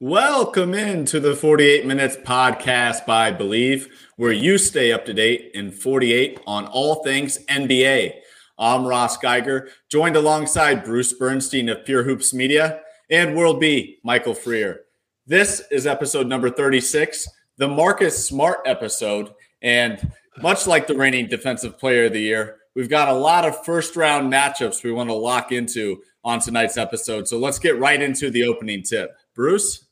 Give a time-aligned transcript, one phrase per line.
[0.00, 5.72] Welcome into the 48 Minutes podcast by Believe, where you stay up to date in
[5.72, 8.12] 48 on all things NBA.
[8.60, 12.80] I'm Ross Geiger, joined alongside Bruce Bernstein of Pure Hoops Media
[13.10, 14.82] and World B, Michael Freer.
[15.26, 19.30] This is episode number 36, the Marcus Smart episode.
[19.62, 23.64] And much like the reigning Defensive Player of the Year, we've got a lot of
[23.64, 27.26] first round matchups we want to lock into on tonight's episode.
[27.26, 29.10] So let's get right into the opening tip.
[29.34, 29.87] Bruce?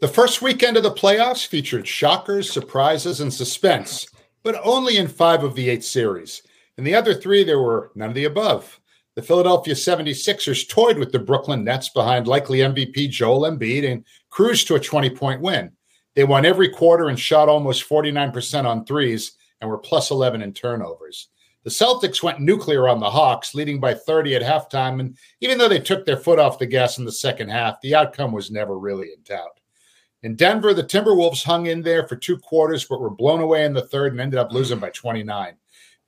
[0.00, 4.06] The first weekend of the playoffs featured shockers, surprises, and suspense,
[4.44, 6.40] but only in five of the eight series.
[6.76, 8.78] In the other three, there were none of the above.
[9.16, 14.68] The Philadelphia 76ers toyed with the Brooklyn Nets behind likely MVP Joel Embiid and cruised
[14.68, 15.72] to a 20 point win.
[16.14, 20.52] They won every quarter and shot almost 49% on threes and were plus 11 in
[20.52, 21.26] turnovers.
[21.64, 25.00] The Celtics went nuclear on the Hawks, leading by 30 at halftime.
[25.00, 27.96] And even though they took their foot off the gas in the second half, the
[27.96, 29.57] outcome was never really in doubt.
[30.22, 33.72] In Denver, the Timberwolves hung in there for two quarters, but were blown away in
[33.72, 35.54] the third and ended up losing by 29.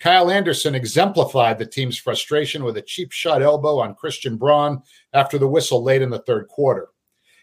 [0.00, 5.38] Kyle Anderson exemplified the team's frustration with a cheap shot elbow on Christian Braun after
[5.38, 6.88] the whistle late in the third quarter.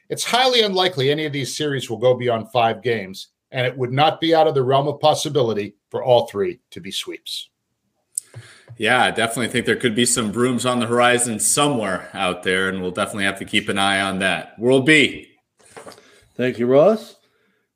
[0.09, 3.94] It's highly unlikely any of these series will go beyond five games, and it would
[3.94, 7.50] not be out of the realm of possibility for all three to be sweeps.
[8.78, 12.70] Yeah, I definitely think there could be some brooms on the horizon somewhere out there,
[12.70, 14.58] and we'll definitely have to keep an eye on that.
[14.59, 15.37] World B,
[16.38, 17.16] Thank you, Ross.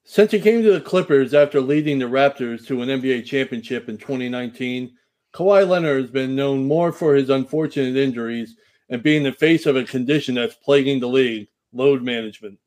[0.03, 3.97] Since he came to the Clippers after leading the Raptors to an NBA championship in
[3.97, 4.91] 2019,
[5.33, 8.55] Kawhi Leonard has been known more for his unfortunate injuries
[8.89, 12.59] and being the face of a condition that's plaguing the league load management.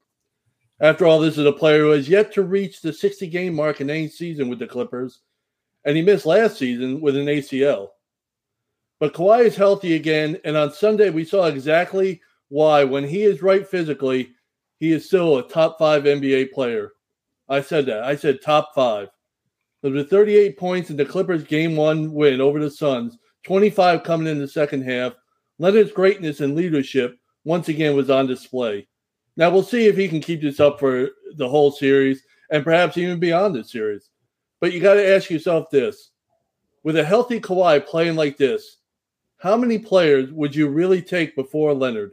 [0.80, 3.80] After all, this is a player who has yet to reach the 60 game mark
[3.80, 5.20] in any season with the Clippers,
[5.84, 7.90] and he missed last season with an ACL.
[8.98, 13.42] But Kawhi is healthy again, and on Sunday we saw exactly why, when he is
[13.42, 14.33] right physically,
[14.84, 16.92] he is still a top five NBA player.
[17.48, 18.04] I said that.
[18.04, 19.08] I said top five.
[19.82, 24.38] With 38 points in the Clippers' game one win over the Suns, 25 coming in
[24.38, 25.14] the second half,
[25.58, 28.86] Leonard's greatness and leadership once again was on display.
[29.38, 32.98] Now we'll see if he can keep this up for the whole series and perhaps
[32.98, 34.10] even beyond the series.
[34.60, 36.10] But you got to ask yourself this
[36.82, 38.80] with a healthy Kawhi playing like this,
[39.38, 42.12] how many players would you really take before Leonard?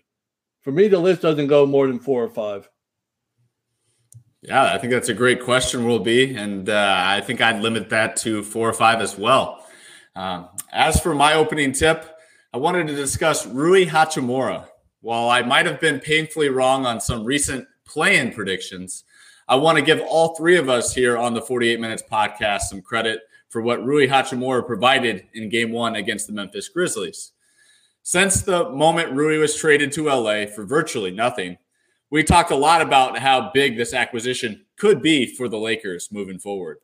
[0.62, 2.70] For me, the list doesn't go more than four or five.
[4.42, 6.36] Yeah, I think that's a great question, World B.
[6.36, 9.66] And uh, I think I'd limit that to four or five as well.
[10.16, 12.18] Um, as for my opening tip,
[12.54, 14.68] I wanted to discuss Rui Hachimura.
[15.02, 19.04] While I might have been painfully wrong on some recent play in predictions,
[19.48, 22.82] I want to give all three of us here on the 48 Minutes podcast some
[22.82, 27.32] credit for what Rui Hachimura provided in game one against the Memphis Grizzlies.
[28.04, 31.58] Since the moment Rui was traded to LA for virtually nothing,
[32.10, 36.40] we talked a lot about how big this acquisition could be for the Lakers moving
[36.40, 36.80] forward.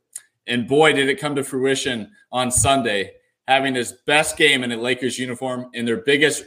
[0.46, 3.14] And boy, did it come to fruition on Sunday,
[3.48, 6.46] having his best game in a Lakers uniform in their biggest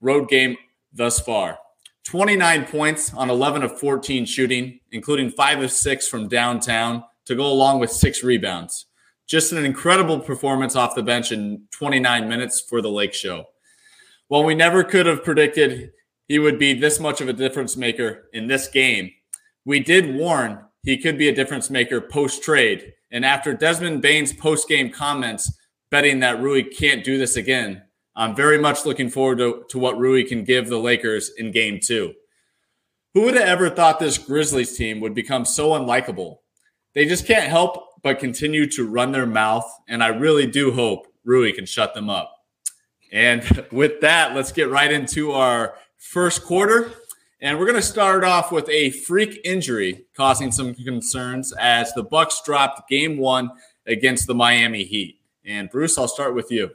[0.00, 0.56] road game
[0.92, 1.58] thus far.
[2.04, 7.46] 29 points on 11 of 14 shooting, including 5 of 6 from downtown to go
[7.46, 8.86] along with 6 rebounds.
[9.26, 13.44] Just an incredible performance off the bench in 29 minutes for the Lake Show.
[14.28, 15.92] While we never could have predicted
[16.28, 19.10] he would be this much of a difference maker in this game,
[19.64, 22.92] we did warn he could be a difference maker post trade.
[23.10, 25.50] And after Desmond Bane's post game comments
[25.90, 27.82] betting that Rui can't do this again,
[28.14, 31.80] I'm very much looking forward to, to what Rui can give the Lakers in game
[31.82, 32.12] two.
[33.14, 36.38] Who would have ever thought this Grizzlies team would become so unlikable?
[36.94, 41.06] They just can't help but continue to run their mouth, and I really do hope
[41.24, 42.37] Rui can shut them up.
[43.10, 46.92] And with that, let's get right into our first quarter.
[47.40, 52.02] And we're going to start off with a freak injury causing some concerns as the
[52.02, 53.50] Bucks dropped game 1
[53.86, 55.20] against the Miami Heat.
[55.44, 56.70] And Bruce, I'll start with you.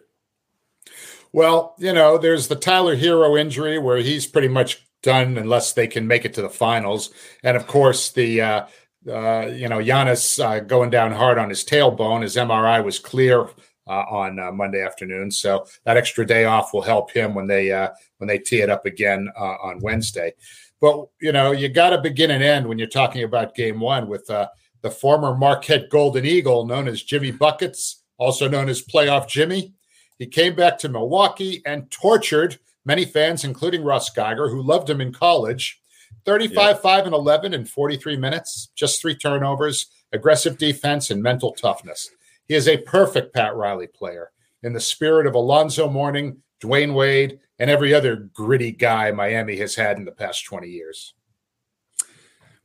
[1.33, 5.87] Well, you know, there's the Tyler Herro injury where he's pretty much done unless they
[5.87, 7.11] can make it to the finals.
[7.43, 8.65] And of course, the uh,
[9.07, 12.21] uh, you know Giannis uh, going down hard on his tailbone.
[12.21, 13.49] His MRI was clear
[13.87, 15.31] uh, on uh, Monday afternoon.
[15.31, 18.69] So that extra day off will help him when they uh, when they tee it
[18.69, 20.33] up again uh, on Wednesday.
[20.81, 24.07] But you know, you got to begin and end when you're talking about Game One
[24.07, 24.49] with uh,
[24.81, 29.73] the former Marquette Golden Eagle, known as Jimmy Buckets, also known as Playoff Jimmy.
[30.19, 35.01] He came back to Milwaukee and tortured many fans, including Russ Geiger, who loved him
[35.01, 35.79] in college.
[36.25, 36.73] 35, yeah.
[36.73, 42.09] 5, and 11 in 43 minutes, just three turnovers, aggressive defense, and mental toughness.
[42.47, 44.31] He is a perfect Pat Riley player
[44.63, 49.75] in the spirit of Alonzo Mourning, Dwyane Wade, and every other gritty guy Miami has
[49.75, 51.13] had in the past 20 years.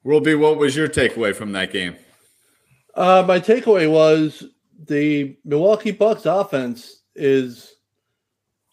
[0.04, 1.96] World what was your takeaway from that game?
[2.94, 4.44] Uh, my takeaway was
[4.86, 7.74] the Milwaukee Bucks offense is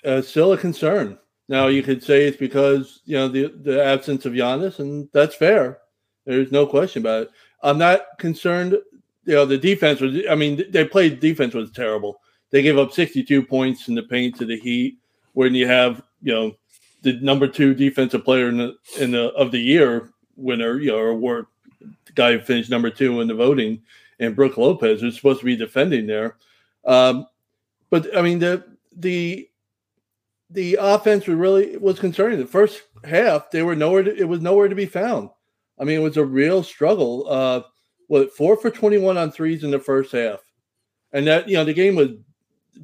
[0.06, 1.18] uh, still a concern.
[1.48, 5.36] Now you could say it's because you know the the absence of Giannis, and that's
[5.36, 5.80] fair.
[6.25, 7.31] There's no question about it.
[7.62, 8.78] I'm not concerned.
[9.25, 10.18] You know the defense was.
[10.30, 12.22] I mean, they played defense was terrible.
[12.51, 15.00] They gave up 62 points in the paint to the Heat.
[15.33, 16.56] When you have you know
[17.01, 20.98] the number two defensive player in the in the of the year winner, you know,
[20.98, 21.48] or
[21.80, 23.81] the guy who finished number two in the voting,
[24.19, 26.38] and Brook Lopez, who's supposed to be defending there.
[26.86, 27.28] Um,
[27.89, 28.63] but I mean the
[28.95, 29.50] the
[30.50, 32.39] the offense was really was concerning.
[32.39, 34.04] The first half, they were nowhere.
[34.04, 35.30] To, it was nowhere to be found.
[35.80, 37.25] I mean, it was a real struggle.
[37.28, 37.62] Uh,
[38.07, 40.40] what four for twenty one on threes in the first half,
[41.13, 42.10] and that you know the game was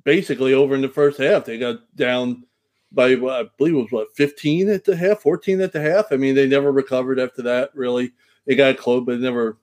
[0.04, 1.46] basically over in the first half.
[1.46, 2.44] They got down
[2.92, 6.12] by I believe it was what fifteen at the half, fourteen at the half.
[6.12, 7.72] I mean, they never recovered after that.
[7.76, 8.12] Really,
[8.46, 9.58] they got close, but never.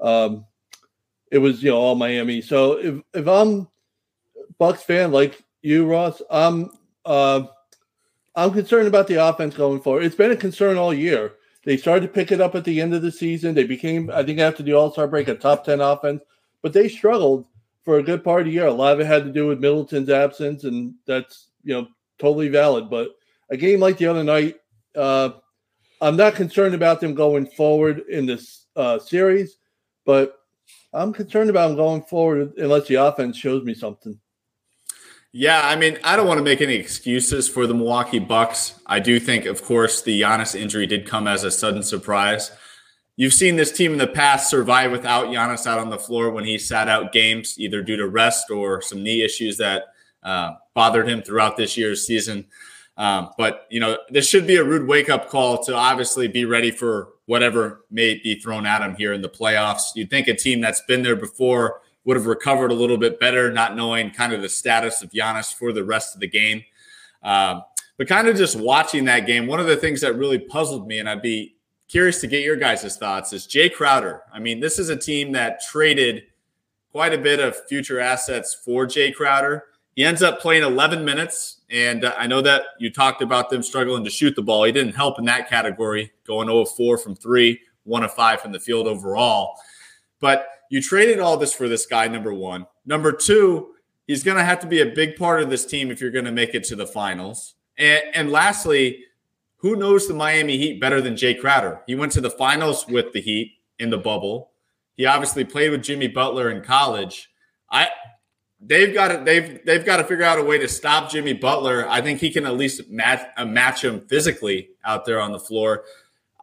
[0.00, 0.44] Um,
[1.30, 2.40] it was you know all Miami.
[2.40, 3.68] So if if I'm
[4.58, 6.70] Bucks fan like you, Ross, I'm
[7.04, 7.46] uh,
[8.36, 10.04] I'm concerned about the offense going forward.
[10.04, 11.34] It's been a concern all year.
[11.64, 13.54] They started to pick it up at the end of the season.
[13.54, 16.22] They became, I think, after the All Star break, a top ten offense,
[16.62, 17.46] but they struggled
[17.84, 18.66] for a good part of the year.
[18.66, 21.88] A lot of it had to do with Middleton's absence, and that's you know
[22.18, 22.90] totally valid.
[22.90, 23.10] But
[23.50, 24.56] a game like the other night,
[24.96, 25.30] uh,
[26.00, 29.56] I'm not concerned about them going forward in this uh, series,
[30.04, 30.38] but
[30.92, 34.18] I'm concerned about them going forward unless the offense shows me something.
[35.36, 38.78] Yeah, I mean, I don't want to make any excuses for the Milwaukee Bucks.
[38.86, 42.52] I do think, of course, the Giannis injury did come as a sudden surprise.
[43.16, 46.44] You've seen this team in the past survive without Giannis out on the floor when
[46.44, 49.86] he sat out games, either due to rest or some knee issues that
[50.22, 52.46] uh, bothered him throughout this year's season.
[52.96, 56.44] Um, but you know, this should be a rude wake up call to obviously be
[56.44, 59.96] ready for whatever may be thrown at him here in the playoffs.
[59.96, 63.50] You'd think a team that's been there before would have recovered a little bit better,
[63.50, 66.62] not knowing kind of the status of Giannis for the rest of the game.
[67.22, 67.62] Um,
[67.96, 70.98] but kind of just watching that game, one of the things that really puzzled me,
[70.98, 71.56] and I'd be
[71.88, 74.22] curious to get your guys' thoughts, is Jae Crowder.
[74.32, 76.24] I mean, this is a team that traded
[76.92, 79.64] quite a bit of future assets for Jae Crowder.
[79.94, 83.62] He ends up playing 11 minutes, and uh, I know that you talked about them
[83.62, 84.64] struggling to shoot the ball.
[84.64, 88.52] He didn't help in that category, going 0 4 from three, 1 of 5 from
[88.52, 89.54] the field overall.
[90.20, 92.66] But you traded all this for this guy, number one.
[92.84, 93.74] Number two,
[94.08, 96.24] he's going to have to be a big part of this team if you're going
[96.24, 97.54] to make it to the finals.
[97.78, 99.04] And, and lastly,
[99.58, 101.82] who knows the Miami Heat better than Jae Crowder?
[101.86, 104.50] He went to the finals with the Heat in the bubble.
[104.96, 107.30] He obviously played with Jimmy Butler in college.
[107.70, 107.90] I
[108.60, 111.88] they've got to they've they've got to figure out a way to stop Jimmy Butler.
[111.88, 115.38] I think he can at least match uh, match him physically out there on the
[115.38, 115.84] floor.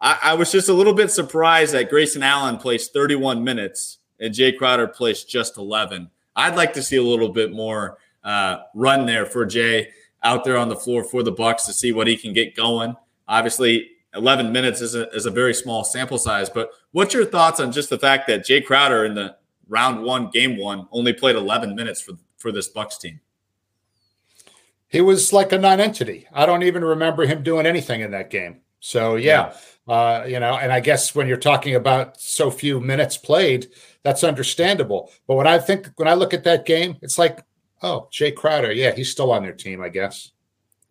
[0.00, 4.32] I, I was just a little bit surprised that Grayson Allen plays 31 minutes and
[4.32, 6.08] Jae Crowder plays just 11.
[6.36, 9.90] I'd like to see a little bit more uh, run there for Jay
[10.22, 12.96] out there on the floor for the Bucks to see what he can get going.
[13.28, 17.60] Obviously, 11 minutes is a, is a very small sample size, but what's your thoughts
[17.60, 19.36] on just the fact that Jay Crowder in the
[19.68, 23.20] round one, game one, only played 11 minutes for for this Bucks team?
[24.88, 26.26] He was like a non-entity.
[26.32, 28.60] I don't even remember him doing anything in that game.
[28.80, 29.56] So yeah, yeah.
[29.88, 33.66] Uh, you know, and I guess when you're talking about so few minutes played,
[34.04, 35.10] that's understandable.
[35.26, 37.44] But when I think when I look at that game, it's like,
[37.82, 40.30] oh, Jae Crowder, yeah, he's still on their team, I guess.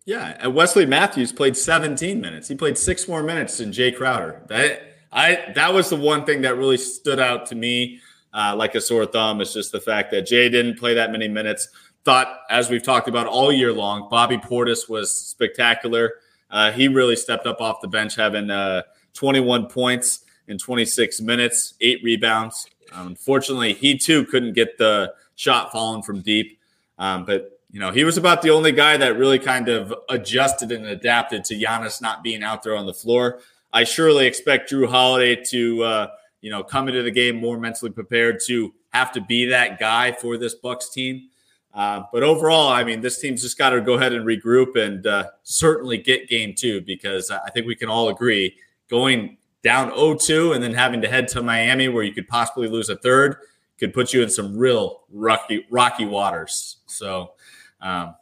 [0.04, 2.48] Yeah, and Wesley Matthews played 17 minutes.
[2.48, 4.42] He played six more minutes than Jae Crowder.
[4.48, 4.82] That
[5.12, 8.00] I that was the one thing that really stood out to me
[8.34, 9.40] uh, like a sore thumb.
[9.40, 11.68] Is just the fact that Jae didn't play that many minutes.
[12.04, 16.14] Thought, as we've talked about all year long, Bobby Portis was spectacular.
[16.52, 18.82] Uh, he really stepped up off the bench, having uh,
[19.14, 25.72] 21 points in 26 minutes, eight rebounds, um, unfortunately, he too couldn't get the shot
[25.72, 26.58] falling from deep.
[26.98, 30.72] Um, but you know, he was about the only guy that really kind of adjusted
[30.72, 33.40] and adapted to Giannis not being out there on the floor.
[33.72, 36.08] I surely expect Jrue Holiday to, uh,
[36.42, 40.12] you know, come into the game more mentally prepared to have to be that guy
[40.12, 41.30] for this Bucks team.
[41.74, 45.06] Uh, but overall, I mean, this team's just got to go ahead and regroup and
[45.06, 48.56] uh, certainly get game two because I think we can all agree
[48.88, 52.90] going down 0-2 and then having to head to Miami where you could possibly lose
[52.90, 53.36] a third
[53.82, 56.76] could put you in some real rocky rocky waters.
[56.86, 57.32] So
[57.80, 58.14] um,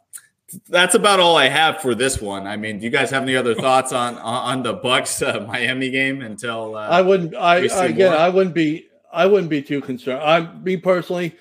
[0.67, 2.47] that's about all I have for this one.
[2.47, 5.91] I mean, do you guys have any other thoughts on on the Bucks uh, Miami
[5.91, 8.19] game until uh, I wouldn't I again more?
[8.19, 10.23] I wouldn't be I wouldn't be too concerned.
[10.23, 11.35] I me personally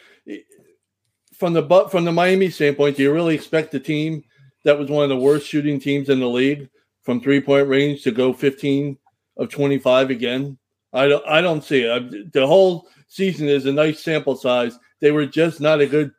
[1.40, 4.22] from the but from the Miami standpoint, do you really expect the team
[4.64, 6.68] that was one of the worst shooting teams in the league
[7.00, 8.98] from three point range to go 15
[9.38, 10.58] of 25 again.
[10.92, 12.32] I don't I don't see it.
[12.34, 14.78] The whole season is a nice sample size.
[15.00, 16.12] They were just not a good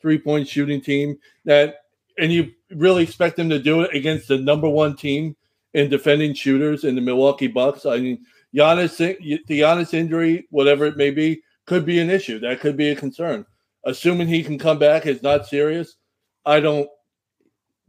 [0.00, 1.18] three point shooting team.
[1.44, 1.80] That
[2.16, 5.34] and you really expect them to do it against the number one team
[5.74, 7.84] in defending shooters in the Milwaukee Bucks.
[7.84, 12.38] I mean, Giannis, the Giannis injury, whatever it may be, could be an issue.
[12.38, 13.44] That could be a concern.
[13.84, 15.96] Assuming he can come back is not serious.
[16.44, 16.88] I don't.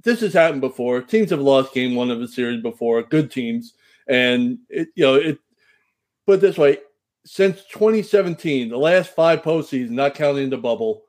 [0.04, 1.02] This has happened before.
[1.02, 3.04] Teams have lost game one of a series before.
[3.04, 3.74] Good teams,
[4.08, 5.40] and it, you know it.
[6.26, 6.78] Put this way:
[7.26, 11.04] since 2017, the last five postseasons, not counting the bubble,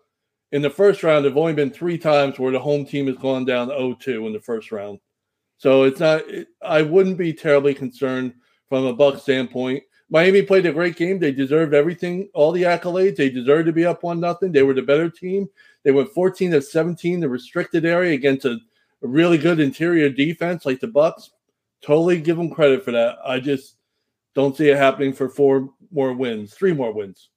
[0.53, 3.17] in the first round, there have only been three times where the home team has
[3.17, 4.99] gone down 0-2 in the first round.
[5.59, 6.29] So it's not.
[6.29, 8.35] It, I wouldn't be terribly concerned
[8.69, 9.83] from a Buck standpoint.
[10.11, 11.19] Miami played a great game.
[11.19, 13.17] They deserved everything, all the accolades.
[13.17, 14.51] They deserved to be up one nothing.
[14.51, 15.49] They were the better team.
[15.85, 18.59] They went 14 of 17, the restricted area against a,
[19.03, 21.31] a really good interior defense like the Bucks.
[21.81, 23.19] Totally give them credit for that.
[23.25, 23.77] I just
[24.35, 27.31] don't see it happening for four more wins, three more wins.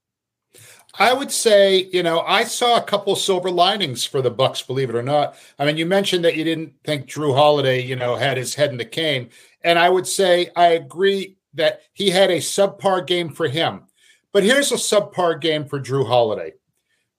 [0.99, 4.89] I would say, you know, I saw a couple silver linings for the Bucks, believe
[4.89, 5.35] it or not.
[5.57, 8.69] I mean, you mentioned that you didn't think Jrue Holiday, you know, had his head
[8.69, 9.29] in the cane.
[9.63, 13.83] And I would say I agree that he had a subpar game for him.
[14.31, 16.53] But here's a subpar game for Jrue Holiday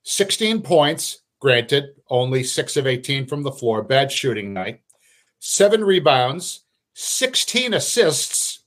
[0.03, 4.81] 16 points, granted, only six of 18 from the floor, bad shooting night,
[5.39, 6.65] seven rebounds,
[6.95, 8.61] 16 assists,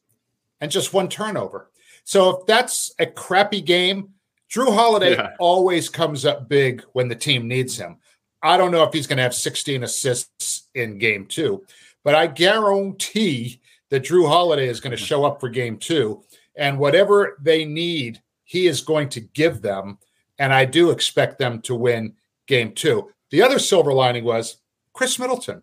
[0.59, 1.69] and just one turnover.
[2.03, 4.13] So if that's a crappy game,
[4.49, 5.31] Jrue Holiday yeah.
[5.39, 7.97] always comes up big when the team needs him.
[8.41, 11.65] I don't know if he's going to have 16 assists in game two,
[12.03, 13.59] but I guarantee
[13.89, 16.23] that Jrue Holiday is going to show up for game two.
[16.55, 19.99] And whatever they need, he is going to give them.
[20.39, 22.13] And I do expect them to win
[22.47, 23.11] game two.
[23.29, 24.57] The other silver lining was
[24.93, 25.61] Khris Middleton,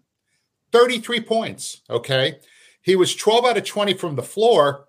[0.73, 1.83] 33 points.
[1.89, 2.39] Okay.
[2.83, 4.87] He was 12 out of 20 from the floor,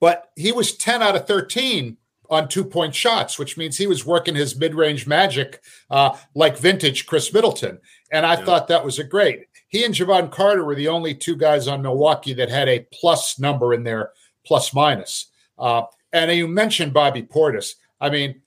[0.00, 1.96] but he was 10 out of 13
[2.30, 6.58] on two point shots, which means he was working his mid range magic uh, like
[6.58, 7.78] vintage Khris Middleton.
[8.10, 8.44] And I yeah.
[8.44, 9.45] thought that was a great.
[9.68, 13.38] He and Jevon Carter were the only two guys on Milwaukee that had a plus
[13.38, 14.12] number in their
[14.44, 15.26] plus minus.
[15.58, 15.82] Uh,
[16.12, 17.74] and you mentioned Bobby Portis.
[18.00, 18.42] I mean,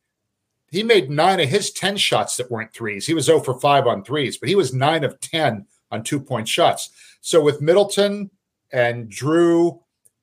[0.72, 3.06] he made nine of his 10 shots that weren't threes.
[3.06, 6.20] He was 0 for 5 on threes, but he was 9 of 10 on two
[6.20, 6.90] point shots.
[7.22, 8.30] So with Middleton
[8.72, 9.80] and Jrue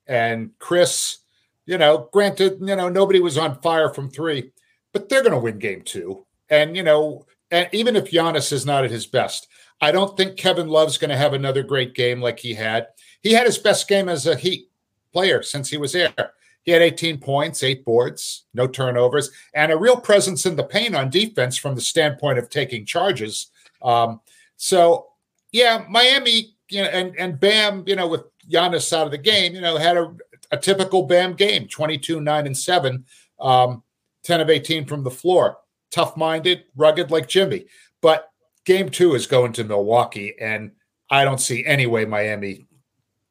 [0.07, 1.19] and Chris,
[1.67, 4.53] you know, granted, you know, nobody was on fire from three,
[4.93, 6.25] but they're going to win game two.
[6.49, 9.49] And, you know, and even if Giannis is not at his best,
[9.81, 12.89] I don't think Kevin Love's going to have another great game like he had.
[13.23, 14.71] He had his best game as a Heat
[15.13, 16.33] player since he was there.
[16.63, 20.97] He had 18 points, eight boards, no turnovers, and a real presence in the paint
[20.97, 23.49] on defense from the standpoint of taking charges.
[23.83, 24.21] Um,
[24.57, 25.07] so,
[25.53, 29.55] yeah, Miami, you know, and and Bam, you know, with Giannis out of the game,
[29.55, 30.13] you know, had a,
[30.51, 33.05] a typical Bam game 22, 9, and 7,
[33.39, 33.83] um,
[34.25, 35.59] 10 of 18 from the floor.
[35.93, 37.67] Tough minded, rugged like Jimmy.
[38.01, 38.33] But
[38.67, 40.73] game two is going to Milwaukee, and
[41.09, 42.67] I don't see any way Miami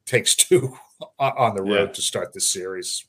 [0.06, 0.76] takes two
[1.18, 1.92] on the road yeah.
[1.92, 3.04] to start this series.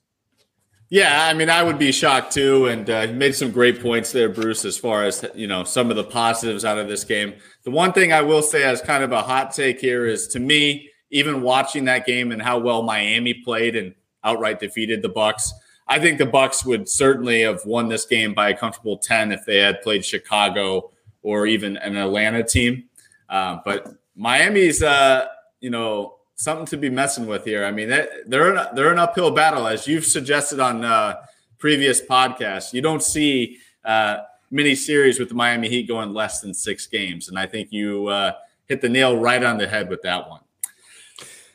[0.90, 4.30] Yeah, I mean, I would be shocked too, and uh, made some great points there,
[4.30, 4.64] Bruce.
[4.64, 7.34] As far as you know, some of the positives out of this game.
[7.64, 10.40] The one thing I will say as kind of a hot take here is, to
[10.40, 15.52] me, even watching that game and how well Miami played and outright defeated the Bucks.
[15.90, 19.46] I think the Bucks would certainly have won this game by a comfortable 10 if
[19.46, 20.92] they had played Chicago
[21.28, 22.86] or even an Atlanta team.
[23.28, 25.26] Uh, but Miami's, uh,
[25.60, 27.66] you know, something to be messing with here.
[27.66, 31.16] I mean, they're an, they're an uphill battle, as you've suggested on uh,
[31.58, 32.72] previous podcasts.
[32.72, 34.20] You don't see uh,
[34.52, 38.08] many series with the Miami Heat going less than six games, and I think you
[38.08, 38.32] uh,
[38.66, 40.40] hit the nail right on the head with that one.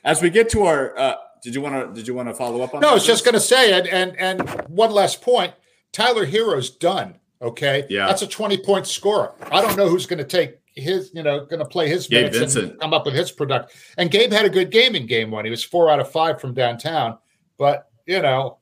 [0.05, 2.61] As we get to our, uh, did you want to did you want to follow
[2.61, 2.81] up on?
[2.81, 2.87] That?
[2.88, 5.55] No, I was just going to say, and and and one last point:
[5.93, 7.14] Tyler Herro's done.
[7.42, 9.32] Okay, yeah, that's a twenty point scorer.
[9.50, 12.32] I don't know who's going to take his, you know, going to play his Gabe
[12.32, 12.70] minutes Vincent.
[12.72, 13.75] and come up with his product.
[13.99, 15.44] And Gabe had a good game in game one.
[15.44, 17.18] He was four out of five from downtown.
[17.58, 18.58] But you know,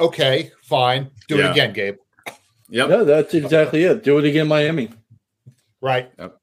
[0.00, 1.48] okay, fine, do yeah.
[1.48, 1.96] it again, Gabe.
[2.70, 2.88] Yep.
[2.88, 4.02] Yeah, that's exactly it.
[4.02, 4.90] Do it again, Miami.
[5.82, 6.10] Right.
[6.18, 6.38] Yep.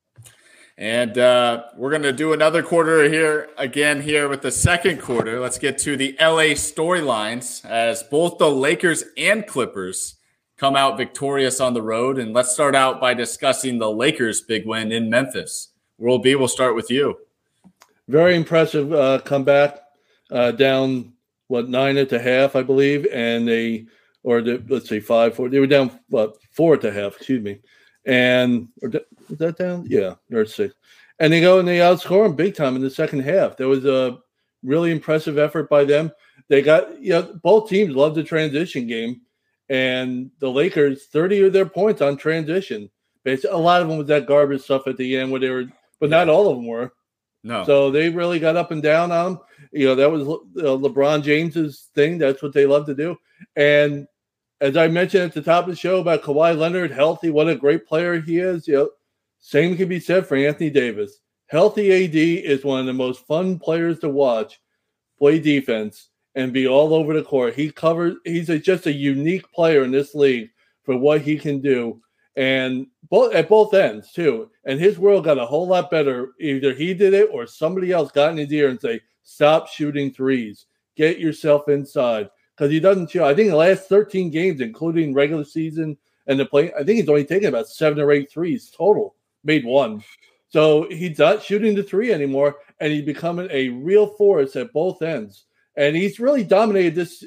[0.77, 5.39] And uh, we're going to do another quarter here again here with the second quarter.
[5.39, 10.18] Let's get to the LA storylines as both the Lakers and Clippers
[10.59, 12.19] come out victorious on the road.
[12.19, 15.69] And let's start out by discussing the Lakers' big win in Memphis.
[15.97, 17.17] World B, we'll start with you.
[18.09, 19.79] Very impressive uh, comeback
[20.31, 21.13] uh, down,
[21.47, 23.07] what, nine at the half, I believe.
[23.11, 23.85] And they,
[24.23, 27.41] or the, let's say five, four, they were down, what, four at the half, excuse
[27.41, 27.59] me.
[28.05, 29.85] And, or is that down?
[29.87, 30.75] Yeah, they're six.
[31.19, 33.55] And they go and they outscore them big time in the second half.
[33.55, 34.17] There was a
[34.63, 36.11] really impressive effort by them.
[36.49, 39.21] they got you know both teams love the transition game,
[39.69, 42.89] and the Lakers thirty of their points on transition.
[43.23, 45.65] Basically, a lot of them was that garbage stuff at the end where they were,
[45.99, 46.93] but not all of them were.
[47.43, 47.63] No.
[47.63, 49.41] So they really got up and down on them.
[49.71, 52.17] You know, that was uh, LeBron James's thing.
[52.17, 53.17] That's what they love to do.
[53.55, 54.07] And
[54.61, 57.55] as I mentioned at the top of the show about Kawhi Leonard, healthy, what a
[57.55, 58.67] great player he is.
[58.67, 58.89] You know,
[59.39, 61.19] same can be said for Anthony Davis.
[61.47, 64.59] Healthy AD is one of the most fun players to watch
[65.17, 66.09] play defense
[66.39, 67.53] and be all over the court.
[67.53, 68.15] He covers.
[68.23, 70.49] He's a, just a unique player in this league
[70.83, 72.01] for what he can do,
[72.37, 74.49] and both at both ends too.
[74.65, 76.29] And his world got a whole lot better.
[76.39, 80.13] Either he did it or somebody else got in his ear and say, "Stop shooting
[80.13, 80.65] threes.
[80.95, 83.23] Get yourself inside." Because he doesn't shoot.
[83.23, 87.09] I think the last 13 games, including regular season and the play, I think he's
[87.09, 89.15] only taken about seven or eight threes total.
[89.43, 90.03] Made one.
[90.49, 95.01] So he's not shooting the three anymore, and he's becoming a real force at both
[95.01, 95.45] ends.
[95.79, 97.23] And he's really dominated this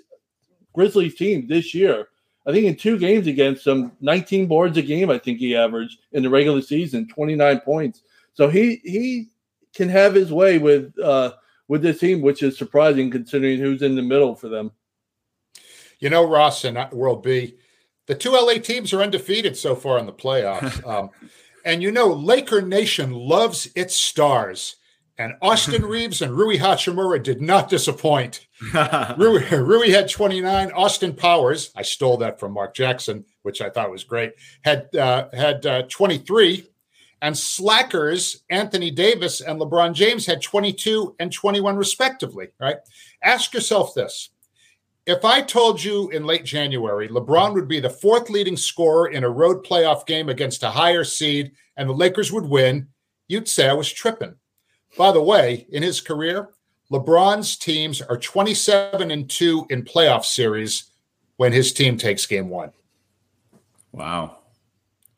[0.74, 2.08] Grizzlies team this year.
[2.46, 6.00] I think in two games against them, 19 boards a game, I think he averaged
[6.12, 8.02] in the regular season, 29 points.
[8.34, 9.28] So he he
[9.74, 11.32] can have his way with uh
[11.68, 14.72] with this team, which is surprising considering who's in the middle for them.
[15.98, 17.56] You know, Ross and World B,
[18.06, 20.86] the two LA teams are undefeated so far in the playoffs.
[20.86, 21.08] um,
[21.64, 24.76] and you know, Laker Nation loves its stars.
[25.18, 28.46] And Austin Reaves and Rui Hachimura did not disappoint.
[29.16, 30.72] Rui, Rui had 29.
[30.72, 35.28] Austin Powers, I stole that from Mark Jackson, which I thought was great, had uh,
[35.32, 36.66] had uh, 23.
[37.20, 42.78] And slackers, Anthony Davis and LeBron James had 22 and 21 respectively, right?
[43.22, 44.30] Ask yourself this.
[45.06, 49.22] If I told you in late January LeBron would be the fourth leading scorer in
[49.22, 52.88] a road playoff game against a higher seed and the Lakers would win,
[53.28, 54.34] you'd say I was tripping.
[54.96, 56.50] By the way, in his career,
[56.90, 60.90] LeBron's teams are 27 and 2 in playoff series
[61.36, 62.72] when his team takes game one.
[63.92, 64.38] Wow.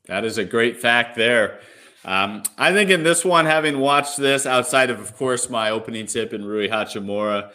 [0.07, 1.61] That is a great fact there.
[2.05, 6.07] Um, I think in this one, having watched this outside of, of course, my opening
[6.07, 7.51] tip in Rui Hachimura,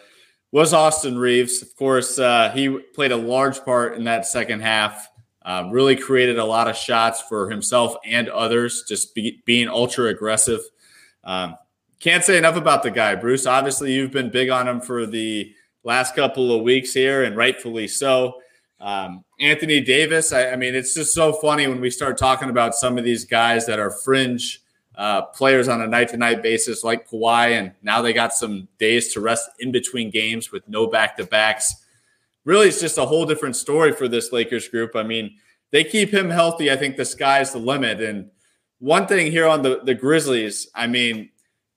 [0.52, 1.62] was Austin Reaves.
[1.62, 5.08] Of course, uh, he played a large part in that second half.
[5.42, 10.06] Um, really created a lot of shots for himself and others, just be, being ultra
[10.06, 10.60] aggressive.
[11.24, 11.56] Um,
[12.00, 13.46] can't say enough about the guy, Bruce.
[13.46, 17.86] Obviously, you've been big on him for the last couple of weeks here, and rightfully
[17.88, 18.40] so.
[18.80, 22.74] Um, Anthony Davis, I, I, mean, it's just so funny when we start talking about
[22.74, 24.62] some of these guys that are fringe
[24.96, 28.68] uh, players on a night to night basis, like Kawhi, and now they got some
[28.78, 31.74] days to rest in between games with no back to backs.
[32.44, 34.96] Really, it's just a whole different story for this Lakers group.
[34.96, 35.36] I mean,
[35.70, 36.70] they keep him healthy.
[36.70, 38.00] I think the sky's the limit.
[38.00, 38.30] And
[38.78, 41.30] one thing here on the, the Grizzlies, I mean,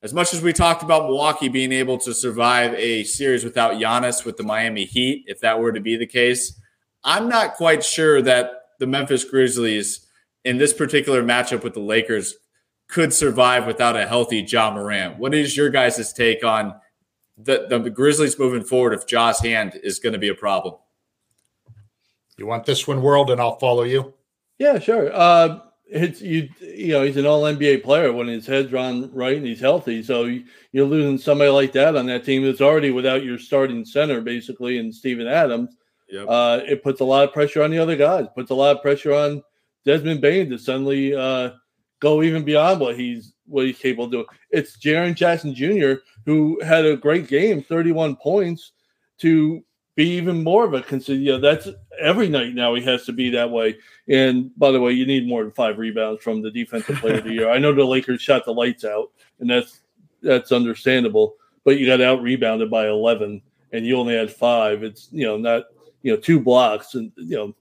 [0.04, 4.26] as much as we talked about Milwaukee being able to survive a series without Giannis
[4.26, 6.60] with the Miami Heat, if that were to be the case,
[7.06, 10.06] I'm not quite sure that the Memphis Grizzlies
[10.44, 12.36] in this particular matchup with the Lakers
[12.90, 15.18] could survive without a healthy Ja Morant.
[15.18, 16.76] What is your guys' take on
[17.38, 20.76] the, the Grizzlies moving forward if Ja's hand is going to be a problem?
[22.38, 24.14] You want this one, World, and I'll follow you?
[24.60, 25.12] Yeah, sure.
[25.14, 29.38] Uh, it's you you know he's an all NBA player when his head's run right
[29.38, 30.02] and he's healthy.
[30.02, 30.26] So
[30.72, 34.80] you're losing somebody like that on that team that's already without your starting center basically
[34.80, 35.76] and Steven Adams.
[36.10, 36.26] Yep.
[36.28, 38.28] Uh, it puts a lot of pressure on the other guys.
[38.36, 39.42] Puts a lot of pressure on
[39.86, 41.52] Desmond Bane to suddenly uh,
[42.00, 44.26] go even beyond what he's what he's capable of doing.
[44.52, 46.02] It's Jaren Jackson Jr.
[46.26, 48.72] who had a great game, 31 points,
[49.20, 49.64] to
[49.96, 51.20] be even more of a consider.
[51.20, 51.68] You know, that's
[52.00, 52.74] every night now.
[52.76, 53.78] He has to be that way.
[54.08, 57.24] And by the way, you need more than five rebounds from the defensive player of
[57.24, 57.50] the year.
[57.50, 59.82] I know the Lakers shot the lights out, and that's
[60.22, 61.36] that's understandable.
[61.64, 64.84] But you got out rebounded by eleven, and you only had five.
[64.84, 65.66] It's you know not
[66.02, 67.56] you know two blocks, and you know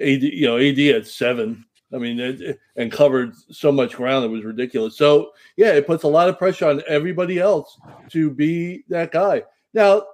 [0.00, 1.64] AD you know AD had seven.
[1.92, 4.98] I mean, it, and covered so much ground it was ridiculous.
[4.98, 9.42] So yeah, it puts a lot of pressure on everybody else to be that guy.
[9.72, 10.04] Now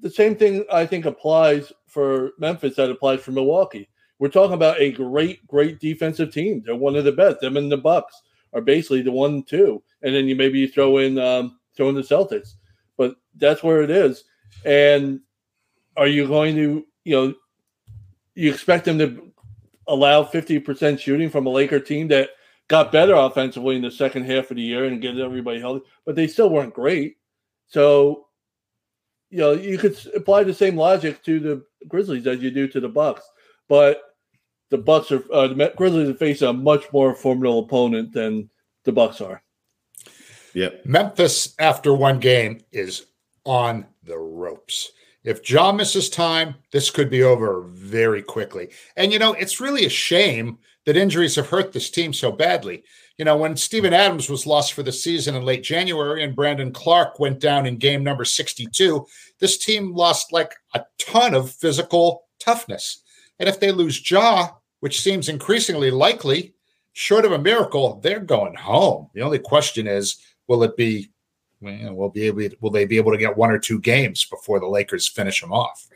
[0.00, 3.88] the same thing I think applies for Memphis that applies for Milwaukee.
[4.18, 6.62] We're talking about a great, great defensive team.
[6.64, 7.40] They're one of the best.
[7.40, 8.20] Them and the Bucks
[8.52, 11.94] are basically the one two, and then you maybe you throw in um, throw in
[11.94, 12.54] the Celtics,
[12.96, 14.24] but that's where it is.
[14.64, 15.20] And
[15.96, 17.34] are you going to you know
[18.34, 19.32] you expect them to
[19.88, 22.30] allow fifty percent shooting from a Laker team that
[22.68, 26.14] got better offensively in the second half of the year and get everybody healthy, but
[26.14, 27.16] they still weren't great.
[27.68, 28.23] So
[29.34, 32.78] you know, you could apply the same logic to the Grizzlies as you do to
[32.78, 33.28] the Bucks,
[33.68, 34.00] but
[34.70, 38.48] the Bucks are uh, the Grizzlies are facing a much more formidable opponent than
[38.84, 39.42] the Bucks are.
[40.52, 40.86] Yep.
[40.86, 43.06] Memphis after one game is
[43.44, 44.92] on the ropes.
[45.24, 48.68] If Ja misses time, this could be over very quickly.
[48.96, 52.84] And, you know, it's really a shame that injuries have hurt this team so badly.
[53.16, 56.72] You know, when Steven Adams was lost for the season in late January and Brandon
[56.72, 59.06] Clarke went down in game number 62,
[59.38, 63.02] this team lost like a ton of physical toughness.
[63.38, 64.48] And if they lose Ja,
[64.80, 66.54] which seems increasingly likely,
[66.92, 69.08] short of a miracle, they're going home.
[69.14, 70.16] The only question is,
[70.48, 71.10] will it be
[71.60, 74.66] will be able will they be able to get one or two games before the
[74.66, 75.88] Lakers finish them off?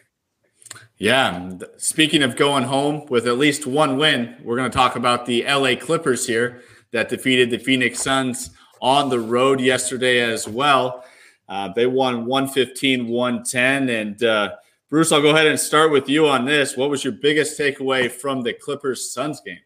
[0.97, 1.53] Yeah.
[1.77, 5.45] Speaking of going home with at least one win, we're going to talk about the
[5.45, 11.05] LA Clippers here that defeated the Phoenix Suns on the road yesterday as well.
[11.49, 13.89] Uh, they won 115 110.
[13.89, 14.53] And uh,
[14.91, 16.77] Bruce, I'll go ahead and start with you on this.
[16.77, 19.59] What was your biggest takeaway from the Clippers Suns game?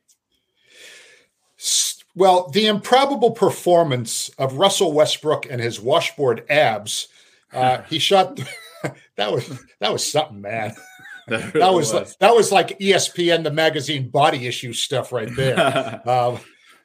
[2.14, 7.08] Well, the improbable performance of Russell Westbrook and his washboard abs.
[7.52, 8.40] Uh, he shot.
[9.16, 9.48] that was
[9.80, 10.74] that was something, man.
[11.28, 15.30] That, really that was, was, that was like ESPN the magazine body issue stuff right
[15.36, 16.02] there.
[16.04, 16.40] um,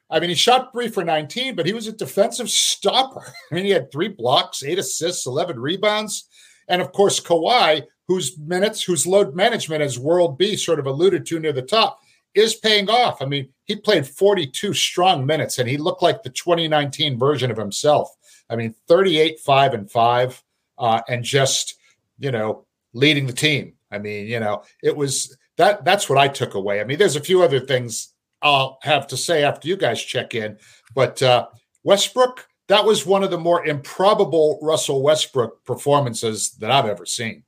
[0.09, 3.23] I mean, he shot three for 19, but he was a defensive stopper.
[3.51, 6.27] I mean, he had three blocks, eight assists, 11 rebounds.
[6.67, 11.25] And of course, Kawhi, whose minutes, whose load management, as World B sort of alluded
[11.27, 11.99] to near the top,
[12.33, 13.21] is paying off.
[13.21, 17.57] I mean, he played 42 strong minutes and he looked like the 2019 version of
[17.57, 18.09] himself.
[18.49, 20.43] I mean, 38, 5 and 5,
[20.77, 21.75] uh, and just,
[22.19, 23.73] you know, leading the team.
[23.91, 26.79] I mean, you know, it was that that's what I took away.
[26.79, 30.35] I mean, there's a few other things I'll have to say after you guys check
[30.35, 30.57] in,
[30.93, 31.47] but uh,
[31.83, 37.43] Westbrook, that was one of the more improbable Russell Westbrook performances that I've ever seen.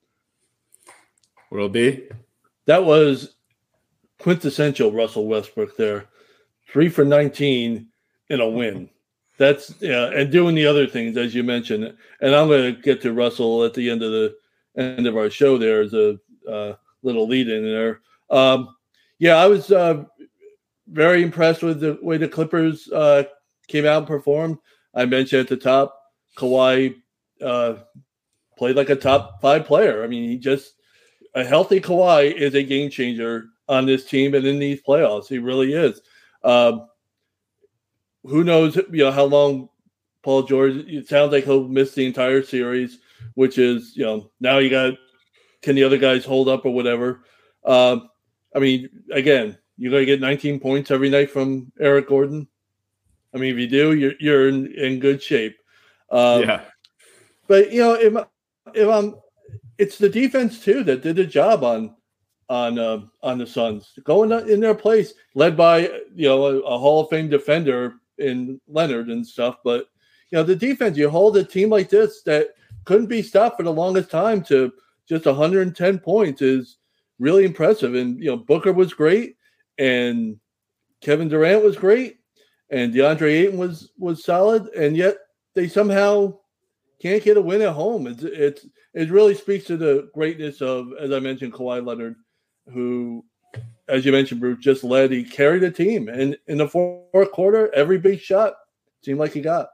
[1.52, 2.08] World B.
[2.66, 3.36] That was
[4.20, 6.06] quintessential Russell Westbrook there.
[6.72, 7.88] Three for 19
[8.30, 8.90] in a win.
[9.38, 11.96] That's yeah, and doing the other things as you mentioned.
[12.22, 14.36] And I'm going to get to Russell at the end of the
[14.78, 15.58] end of our show.
[15.58, 18.02] There is a uh, little lead in there.
[18.30, 18.76] Um,
[19.18, 20.04] yeah, I was uh,
[20.92, 23.24] very impressed with the way the Clippers uh,
[23.68, 24.58] came out and performed.
[24.94, 25.96] I mentioned at the top,
[26.38, 26.96] Kawhi
[27.42, 27.76] uh,
[28.58, 30.04] played like a top five player.
[30.04, 30.74] I mean, he just
[31.36, 35.28] a healthy Kawhi is a game changer on this team and in these playoffs.
[35.28, 36.02] He really is.
[36.44, 36.88] Um,
[38.24, 38.76] who knows?
[38.76, 39.70] You know how long
[40.24, 40.76] Paul George?
[40.76, 43.00] It sounds like he'll miss the entire series,
[43.36, 44.96] which is you know now you got
[45.62, 47.22] can the other guys hold up or whatever.
[47.66, 48.10] Um,
[48.56, 52.48] I mean, again, you're going to get 19 points every night from Eric Gordon.
[53.34, 55.58] I mean, if you do, you're you're in, in good shape.
[56.12, 56.62] Um, yeah.
[57.48, 58.14] But you know, if
[58.74, 59.16] if I'm,
[59.78, 61.96] it's the defense too that did the job on
[62.50, 65.82] on uh, on the Suns, going in their place, led by
[66.14, 69.58] you know a, a, Hall of Fame defender in Leonard and stuff.
[69.64, 69.88] But
[70.32, 72.50] you know the defense, you hold a team like this that
[72.84, 74.74] couldn't be stopped for the longest time to
[75.08, 76.78] just 110 points is
[77.20, 77.96] really impressive.
[77.96, 79.38] And you know Booker was great,
[79.80, 80.40] and
[81.02, 82.18] Kevin Durant was great,
[82.70, 85.18] and DeAndre Ayton was was solid, and yet
[85.56, 86.38] they somehow
[87.02, 88.06] can't get a win at home.
[88.06, 92.16] It's it's it really speaks to the greatness of, as I mentioned, Kawhi Leonard
[92.74, 93.26] who,
[93.88, 95.12] as you mentioned, Bruce, just led.
[95.12, 98.54] He carried the team, and in the fourth quarter, every big shot
[99.04, 99.70] seemed like he got.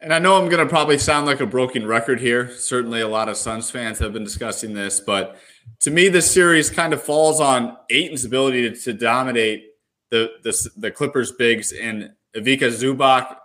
[0.00, 2.50] And I know I'm going to probably sound like a broken record here.
[2.50, 5.36] Certainly, a lot of Suns fans have been discussing this, but
[5.80, 9.66] to me, this series kind of falls on Ayton's ability to, to dominate
[10.10, 13.36] the, the, the Clippers bigs and Ivica Zubac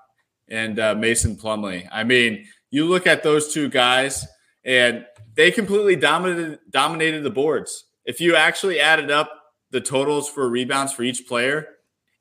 [0.48, 1.88] and uh, Mason Plumlee.
[1.92, 4.28] I mean, you look at those two guys,
[4.64, 5.06] and
[5.36, 7.86] they completely dominated dominated the boards.
[8.06, 9.32] If you actually added up
[9.72, 11.68] the totals for rebounds for each player,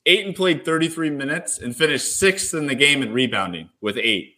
[0.06, 4.36] Ayton played 33 minutes and finished sixth in the game in rebounding with eight.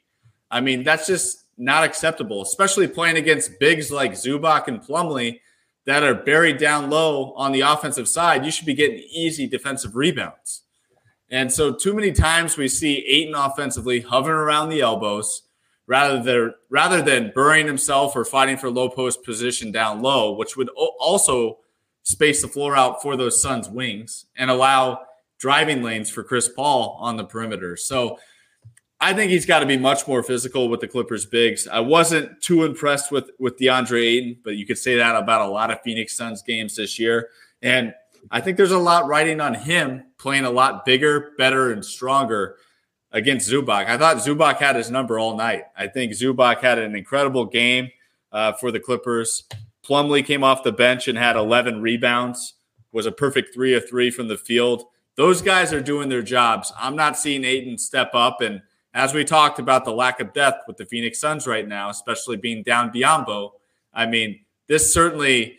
[0.50, 5.40] I mean, that's just not acceptable, especially playing against bigs like Zubac and Plumlee
[5.84, 8.44] that are buried down low on the offensive side.
[8.44, 10.62] You should be getting easy defensive rebounds.
[11.30, 15.42] And so, too many times we see Ayton offensively hovering around the elbows
[15.86, 20.56] rather than rather than burying himself or fighting for low post position down low, which
[20.56, 21.58] would also
[22.02, 25.00] space the floor out for those Suns wings and allow
[25.38, 27.76] driving lanes for Chris Paul on the perimeter.
[27.76, 28.18] So
[29.02, 31.66] I think he's got to be much more physical with the Clippers bigs.
[31.66, 35.50] I wasn't too impressed with with DeAndre Ayton, but you could say that about a
[35.50, 37.30] lot of Phoenix Suns games this year.
[37.62, 37.94] And
[38.30, 42.58] I think there's a lot riding on him playing a lot bigger, better, and stronger
[43.10, 43.88] against Zubac.
[43.88, 45.64] I thought Zubac had his number all night.
[45.76, 47.90] I think Zubac had an incredible game
[48.30, 49.42] uh, for the Clippers.
[49.84, 52.54] Plumlee came off the bench and had 11 rebounds,
[52.92, 54.84] was a perfect three of three from the field.
[55.16, 56.72] Those guys are doing their jobs.
[56.78, 58.40] I'm not seeing Ayton step up.
[58.40, 58.62] And
[58.94, 62.36] as we talked about the lack of depth with the Phoenix Suns right now, especially
[62.36, 63.52] being down Biyombo,
[63.94, 65.58] I mean, this certainly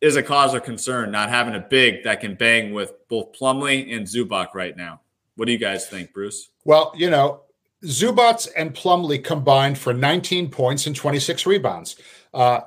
[0.00, 3.94] is a cause of concern not having a big that can bang with both Plumlee
[3.94, 5.00] and Zubac right now.
[5.36, 6.50] What do you guys think, Bruce?
[6.64, 7.42] Well, you know,
[7.84, 11.96] Zubac and Plumlee combined for 19 points and 26 rebounds.
[12.32, 12.60] Uh,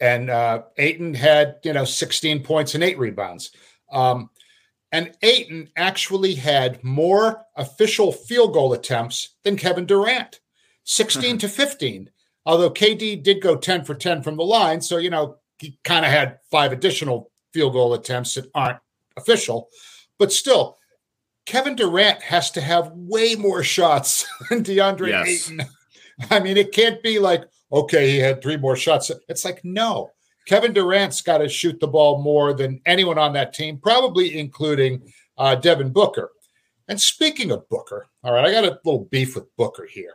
[0.00, 3.50] and uh, Ayton had, you know, 16 points and eight rebounds.
[3.90, 4.30] Um,
[4.90, 10.40] and Ayton actually had more official field goal attempts than Kevin Durant,
[10.84, 11.38] 16 mm-hmm.
[11.38, 12.10] to 15.
[12.46, 14.80] Although KD did go 10 for 10 from the line.
[14.80, 18.78] So, you know, he kind of had five additional field goal attempts that aren't
[19.16, 19.68] official.
[20.18, 20.78] But still,
[21.44, 25.50] Kevin Durant has to have way more shots than DeAndre yes.
[25.50, 25.66] Ayton.
[26.30, 29.10] I mean, it can't be like, okay, he had three more shots.
[29.28, 30.10] It's like, no.
[30.48, 35.02] Kevin Durant's got to shoot the ball more than anyone on that team, probably including
[35.36, 36.32] uh, Devin Booker.
[36.88, 40.14] And speaking of Booker, all right, I got a little beef with Booker here.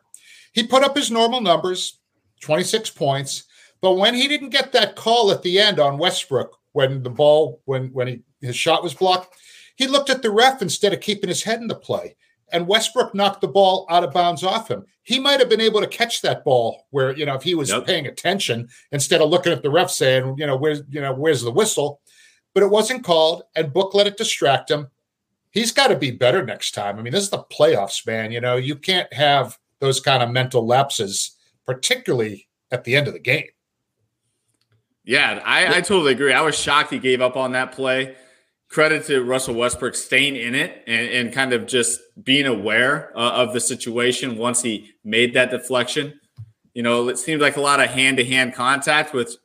[0.51, 1.99] He put up his normal numbers,
[2.41, 3.43] 26 points,
[3.79, 7.61] but when he didn't get that call at the end on Westbrook when the ball
[7.65, 9.35] when when he, his shot was blocked,
[9.75, 12.15] he looked at the ref instead of keeping his head in the play.
[12.53, 14.85] And Westbrook knocked the ball out of bounds off him.
[15.01, 17.69] He might have been able to catch that ball where, you know, if he was
[17.69, 17.85] yep.
[17.85, 21.41] paying attention instead of looking at the ref saying, you know, where's, you know, where's
[21.41, 21.99] the whistle?
[22.53, 24.87] But it wasn't called, and Book let it distract him.
[25.49, 26.99] He's got to be better next time.
[26.99, 28.31] I mean, this is the playoffs, man.
[28.31, 31.35] You know, you can't have those kind of mental lapses,
[31.65, 33.47] particularly at the end of the game.
[35.03, 36.31] Yeah, I, I totally agree.
[36.31, 38.15] I was shocked he gave up on that play.
[38.73, 43.31] Credit to Russell Westbrook staying in it and, and kind of just being aware uh,
[43.33, 46.19] of the situation once he made that deflection.
[46.73, 49.38] You know, it seemed like a lot of hand to hand contact with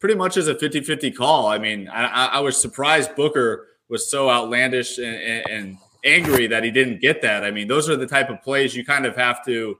[0.00, 1.46] pretty much as a 50 50 call.
[1.46, 6.62] I mean, I, I, was surprised Booker was so outlandish and, and, and angry that
[6.62, 7.42] he didn't get that.
[7.42, 9.78] I mean, those are the type of plays you kind of have to.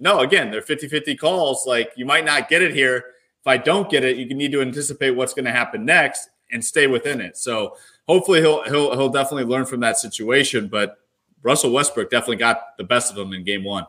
[0.00, 1.66] No, again, they're 50 50 calls.
[1.68, 3.04] Like you might not get it here
[3.40, 6.64] if I don't get it, you need to anticipate what's going to happen next and
[6.64, 7.36] stay within it.
[7.36, 7.76] So
[8.08, 10.68] hopefully he'll he'll he'll definitely learn from that situation.
[10.68, 10.98] But
[11.42, 13.86] Russell Westbrook definitely got the best of him in game one.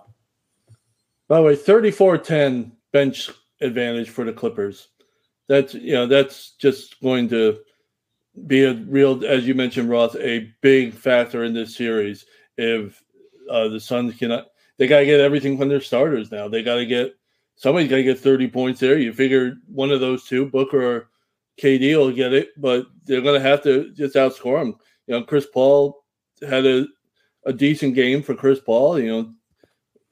[1.28, 3.30] By the way, 34-10 bench
[3.62, 4.88] advantage for the Clippers.
[5.48, 7.60] That's you know, that's just going to
[8.48, 12.26] be a real, as you mentioned, Roth, a big factor in this series.
[12.58, 13.02] If
[13.50, 16.48] uh, the Suns cannot, they got to get everything from their starters now.
[16.48, 17.16] They got to get
[17.56, 18.98] somebody's got to get 30 points there.
[18.98, 21.10] You figure one of those two, Booker or
[21.60, 24.76] KD, will get it, but they're going to have to just outscore them.
[25.08, 26.04] You know, Chris Paul
[26.48, 26.88] had a,
[27.45, 29.34] a decent game for Chris Paul, you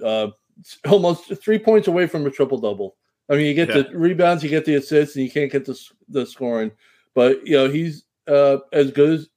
[0.02, 0.32] know, uh,
[0.90, 2.96] almost three points away from a triple double.
[3.30, 3.84] I mean, you get yeah.
[3.84, 6.72] the rebounds, you get the assists, and you can't get the, the scoring.
[7.14, 9.30] But, you know, he's uh, as good as,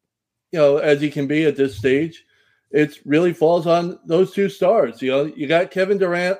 [0.52, 2.24] you know, as he can be at this stage.
[2.70, 5.02] It really falls on those two stars.
[5.02, 6.38] You know, you got Kevin Durant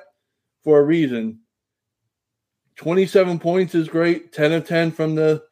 [0.63, 1.39] for a reason
[2.81, 4.33] 27 points is great.
[4.33, 5.43] 10 of 10 from the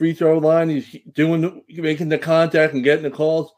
[0.00, 0.70] free throw line.
[0.70, 3.52] He's doing making the contact and getting the calls.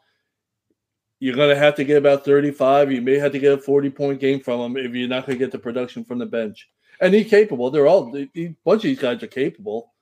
[1.21, 2.91] You're going to have to get about 35.
[2.91, 5.39] You may have to get a 40 point game from him if you're not going
[5.39, 6.67] to get the production from the bench.
[6.99, 7.71] And he's capable.
[7.71, 9.93] They're all a bunch of these guys are capable.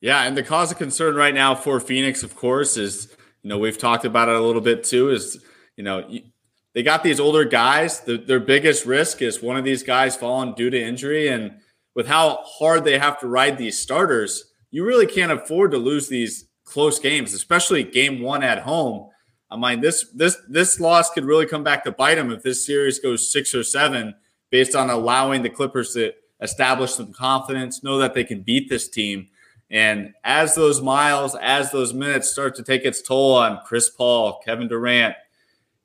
[0.00, 3.58] Yeah, and the cause of concern right now for Phoenix, of course, is you know
[3.58, 5.10] we've talked about it a little bit too.
[5.10, 5.44] Is
[5.76, 6.08] you know
[6.74, 8.00] they got these older guys.
[8.00, 11.58] The, their biggest risk is one of these guys falling due to injury, and
[11.94, 16.08] with how hard they have to ride these starters, you really can't afford to lose
[16.08, 19.08] these close games, especially game one at home.
[19.50, 22.66] I mean, this this this loss could really come back to bite them if this
[22.66, 24.14] series goes six or seven,
[24.50, 28.88] based on allowing the Clippers to establish some confidence, know that they can beat this
[28.88, 29.28] team.
[29.70, 34.40] And as those miles, as those minutes start to take its toll on Chris Paul,
[34.44, 35.14] Kevin Durant,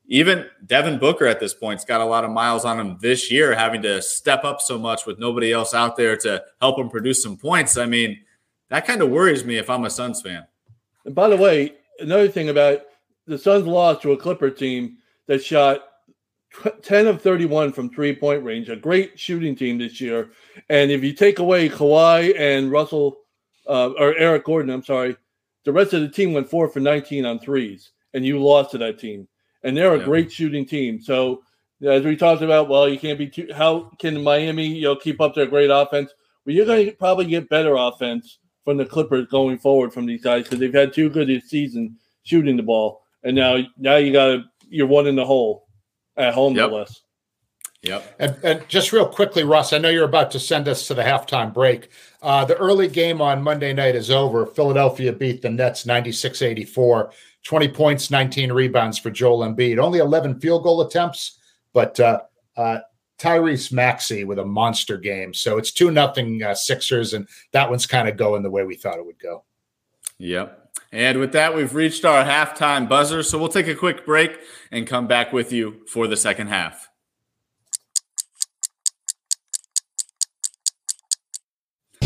[0.08, 3.56] even Devin Booker at this point's got a lot of miles on him this year,
[3.56, 7.24] having to step up so much with nobody else out there to help him produce
[7.24, 7.78] some points.
[7.78, 8.20] I mean,
[8.72, 10.46] that kind of worries me if I'm a Suns fan.
[11.06, 12.82] And by the way, another thing about
[13.28, 15.84] the Suns lost to a Clipper team that shot
[16.82, 20.32] 10 of 31 from three point range, a great shooting team this year.
[20.70, 23.20] And if you take away Kawhi and Russell,
[23.68, 25.16] uh, or Eric Gordon, I'm sorry,
[25.66, 28.80] the rest of the team went four for 19 on threes, and you lost to
[28.80, 29.28] that team
[29.64, 30.06] and they're a yeah.
[30.06, 31.02] great shooting team.
[31.02, 31.44] So
[31.86, 33.50] as we talked about, well, you can't be too.
[33.56, 36.14] How can Miami, you know, keep up their great offense?
[36.46, 40.24] Well, you're going to probably get better offense from the Clippers going forward from these
[40.24, 44.12] guys because they've had two good this season shooting the ball, and now now you
[44.12, 45.68] got to you're one in the hole
[46.18, 46.70] at home, yep.
[46.70, 47.02] no less.
[47.84, 48.16] Yep.
[48.20, 51.02] And, and, just real quickly, Russ, I know you're about to send us to the
[51.02, 51.90] halftime break.
[52.22, 54.46] Uh, the early game on Monday night is over.
[54.46, 57.12] Philadelphia beat the Nets 96 84.
[57.44, 59.80] 20 points, 19 rebounds for Joel Embiid.
[59.80, 61.40] Only 11 field goal attempts,
[61.74, 62.22] but uh,
[62.56, 62.80] uh,
[63.22, 65.34] Tyrese Maxey with a monster game.
[65.34, 68.76] So it's 2 nothing uh, Sixers, and that one's kind of going the way we
[68.76, 69.44] thought it would go.
[70.18, 70.58] Yep.
[70.92, 73.22] And with that, we've reached our halftime buzzer.
[73.24, 74.40] So we'll take a quick break
[74.72, 76.90] and come back with you for the second half.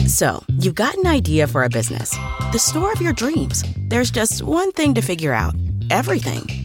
[0.07, 2.15] So, you've got an idea for a business,
[2.51, 3.63] the store of your dreams.
[3.89, 5.55] There's just one thing to figure out
[5.89, 6.64] everything.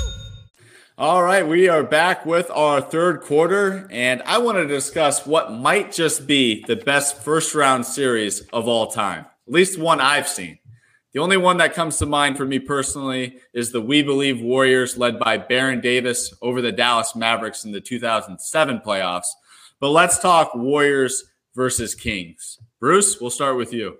[1.01, 5.51] All right, we are back with our third quarter, and I want to discuss what
[5.51, 10.27] might just be the best first round series of all time, at least one I've
[10.27, 10.59] seen.
[11.13, 14.95] The only one that comes to mind for me personally is the We Believe Warriors,
[14.95, 19.29] led by Baron Davis over the Dallas Mavericks in the 2007 playoffs.
[19.79, 21.23] But let's talk Warriors
[21.55, 22.59] versus Kings.
[22.79, 23.97] Bruce, we'll start with you.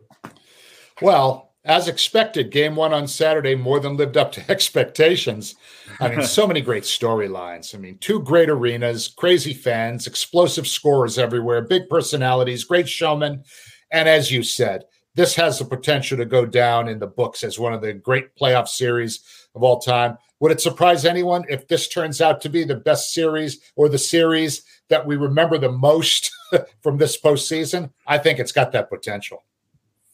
[1.01, 5.55] Well, as expected, game one on Saturday more than lived up to expectations.
[5.99, 7.75] I mean, so many great storylines.
[7.75, 13.43] I mean, two great arenas, crazy fans, explosive scorers everywhere, big personalities, great showmen.
[13.91, 17.59] And as you said, this has the potential to go down in the books as
[17.59, 19.19] one of the great playoff series
[19.53, 20.17] of all time.
[20.39, 23.99] Would it surprise anyone if this turns out to be the best series or the
[23.99, 26.31] series that we remember the most
[26.81, 27.91] from this postseason?
[28.07, 29.43] I think it's got that potential.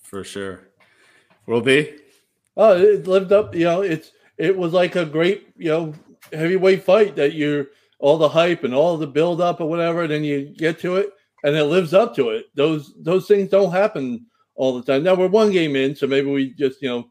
[0.01, 0.66] For sure.
[1.47, 1.95] World B.
[2.57, 3.55] Oh, it lived up.
[3.55, 5.93] You know, it's it was like a great you know
[6.31, 7.67] heavyweight fight that you're
[7.99, 10.03] all the hype and all the build up or whatever.
[10.03, 11.11] And then you get to it,
[11.43, 12.47] and it lives up to it.
[12.53, 15.03] Those those things don't happen all the time.
[15.03, 17.09] Now we're one game in, so maybe we just you know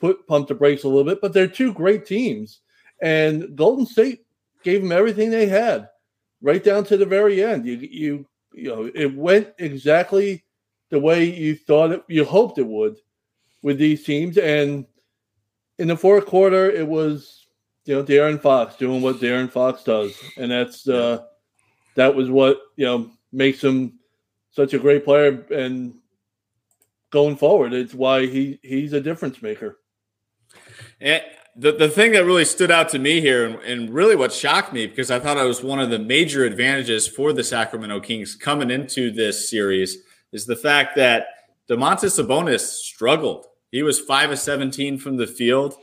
[0.00, 1.20] put pump the brakes a little bit.
[1.20, 2.60] But they're two great teams,
[3.02, 4.24] and Golden State
[4.62, 5.88] gave them everything they had,
[6.40, 7.66] right down to the very end.
[7.66, 10.44] You you you know it went exactly
[10.90, 12.96] the way you thought it, you hoped it would
[13.64, 14.36] with these teams.
[14.36, 14.84] And
[15.78, 17.46] in the fourth quarter, it was
[17.86, 21.24] you know De'Aaron Fox doing what De'Aaron Fox does, and that's uh,
[21.96, 23.98] that was what you know makes him
[24.52, 25.44] such a great player.
[25.50, 25.94] And
[27.10, 29.80] going forward, it's why he he's a difference maker.
[31.00, 31.22] And
[31.56, 34.72] the, the thing that really stood out to me here, and, and really what shocked
[34.72, 38.34] me, because I thought it was one of the major advantages for the Sacramento Kings
[38.34, 39.98] coming into this series,
[40.32, 41.26] is the fact that
[41.68, 45.74] Domantas Sabonis struggled he was five of 17 from the field.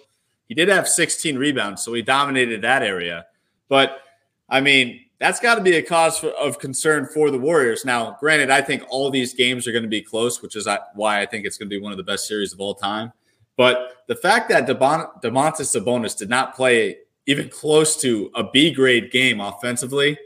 [0.47, 3.25] He did have 16 rebounds, so he dominated that area.
[3.67, 3.99] But
[4.47, 7.83] I mean, that's got to be a cause for, of concern for the Warriors.
[7.83, 11.19] Now, granted, I think all these games are going to be close, which is why
[11.19, 13.11] I think it's going to be one of the best series of all time.
[13.57, 18.71] But the fact that DeMont- Domantas Sabonis did not play even close to a B
[18.71, 20.17] grade game offensively,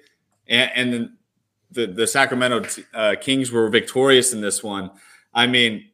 [0.47, 1.09] and, and
[1.71, 4.91] the, the Sacramento uh, Kings were victorious in this one.
[5.33, 5.89] I mean,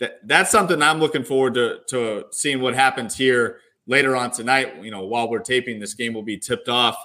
[0.00, 4.82] that that's something I'm looking forward to to seeing what happens here later on tonight.
[4.82, 6.96] You know, while we're taping, this game will be tipped off.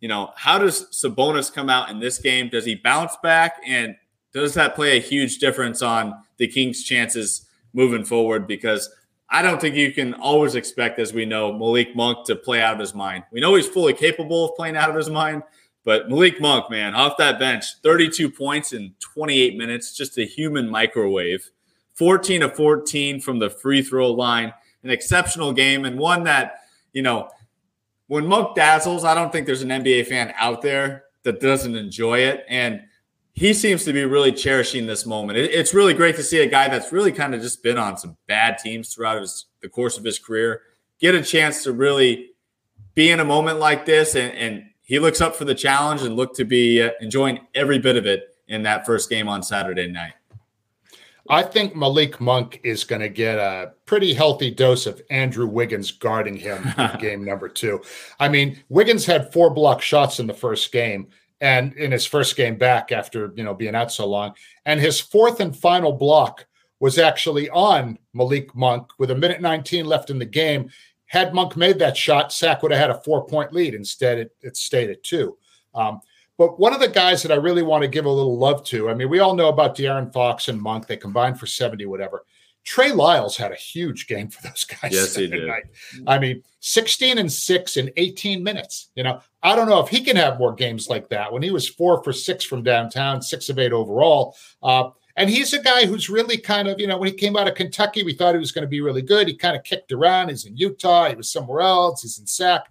[0.00, 2.48] You know, how does Sabonis come out in this game?
[2.48, 3.96] Does he bounce back, and
[4.32, 8.46] does that play a huge difference on the Kings' chances moving forward?
[8.46, 8.90] Because
[9.30, 12.74] I don't think you can always expect, as we know, Malik Monk to play out
[12.74, 13.24] of his mind.
[13.32, 15.42] We know he's fully capable of playing out of his mind,
[15.84, 20.68] but Malik Monk, man, off that bench, 32 points in 28 minutes, just a human
[20.68, 21.50] microwave.
[21.94, 24.52] 14 of 14 from the free throw line.
[24.82, 26.60] An exceptional game and one that,
[26.92, 27.30] you know,
[28.06, 32.18] when Monk dazzles, I don't think there's an NBA fan out there that doesn't enjoy
[32.18, 32.44] it.
[32.48, 32.82] And
[33.32, 35.38] he seems to be really cherishing this moment.
[35.38, 38.16] it's really great to see a guy that's really kind of just been on some
[38.28, 40.62] bad teams throughout his, the course of his career
[41.00, 42.30] get a chance to really
[42.94, 44.14] be in a moment like this.
[44.14, 47.78] And, and he looks up for the challenge and look to be uh, enjoying every
[47.78, 50.14] bit of it in that first game on Saturday night.
[51.28, 55.90] I think Malik Monk is going to get a pretty healthy dose of Andrew Wiggins
[55.90, 57.80] guarding him in game number two.
[58.20, 61.08] I mean, Wiggins had four block shots in the first game
[61.40, 64.34] and in his first game back after, you know, being out so long.
[64.66, 66.46] And his fourth and final block
[66.78, 70.70] was actually on Malik Monk with a minute 19 left in the game.
[71.06, 73.74] Had Monk made that shot, Sac would have had a four point lead.
[73.74, 75.38] Instead, it, it stayed at two.
[75.74, 76.00] Um,
[76.36, 78.88] but one of the guys that I really want to give a little love to,
[78.90, 80.86] I mean, we all know about De'Aaron Fox and Monk.
[80.86, 82.24] They combined for 70, whatever.
[82.64, 84.92] Trey Lyles had a huge game for those guys.
[84.92, 85.46] Yes, he did.
[85.46, 85.64] Night.
[86.06, 88.90] I mean, 16 and six in 18 minutes.
[88.94, 91.50] You know, I don't know if he can have more games like that when he
[91.50, 94.34] was four for six from downtown, six of eight overall.
[94.62, 97.46] Uh, And he's a guy who's really kind of, you know, when he came out
[97.46, 99.28] of Kentucky, we thought he was going to be really good.
[99.28, 100.30] He kind of kicked around.
[100.30, 101.08] He's in Utah.
[101.10, 102.02] He was somewhere else.
[102.02, 102.62] He's in SAC.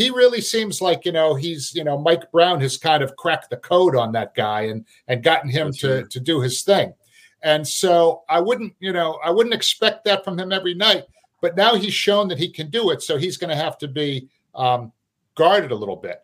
[0.00, 3.50] He really seems like, you know, he's, you know, Mike Brown has kind of cracked
[3.50, 6.94] the code on that guy and and gotten him to to do his thing.
[7.42, 11.04] And so I wouldn't, you know, I wouldn't expect that from him every night.
[11.40, 13.02] But now he's shown that he can do it.
[13.02, 14.92] So he's going to have to be um,
[15.34, 16.20] guarded a little bit.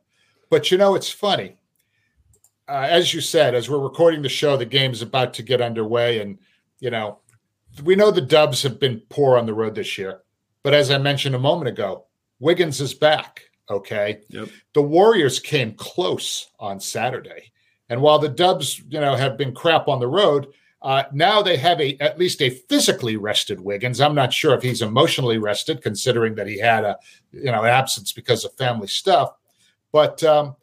[0.50, 1.56] But you know, it's funny
[2.68, 5.60] uh, as you said, as we're recording the show, the game is about to get
[5.60, 6.38] underway, and
[6.80, 7.18] you know,
[7.84, 10.22] we know the Dubs have been poor on the road this year.
[10.62, 12.06] But as I mentioned a moment ago,
[12.40, 13.45] Wiggins is back.
[13.68, 14.48] Okay, yep.
[14.74, 17.52] the Warriors came close on Saturday,
[17.88, 20.48] and while the Dubs, you know, have been crap on the road,
[20.82, 24.00] uh, now they have a at least a physically rested Wiggins.
[24.00, 26.96] I'm not sure if he's emotionally rested, considering that he had a
[27.32, 29.32] you know absence because of family stuff.
[29.90, 30.54] But um,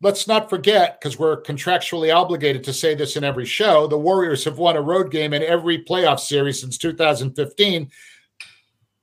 [0.00, 4.44] let's not forget, because we're contractually obligated to say this in every show, the Warriors
[4.44, 7.90] have won a road game in every playoff series since 2015.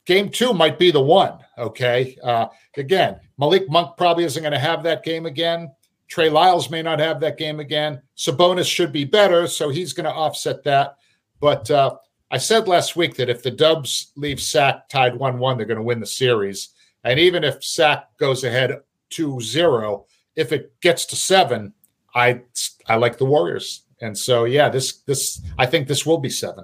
[0.07, 1.37] Game two might be the one.
[1.57, 2.17] Okay.
[2.23, 2.47] Uh,
[2.77, 5.71] again, Malik Monk probably isn't going to have that game again.
[6.07, 8.01] Trey Lyles may not have that game again.
[8.15, 10.95] Sabonis should be better, so he's going to offset that.
[11.41, 11.97] But uh,
[12.31, 15.75] I said last week that if the Dubs leave SAC tied 1 1, they're going
[15.75, 16.69] to win the series.
[17.03, 18.79] And even if SAC goes ahead
[19.09, 20.05] 2 0,
[20.37, 21.73] if it gets to seven,
[22.15, 22.41] I
[22.87, 26.63] I like the Warriors, and so yeah, this this I think this will be seven.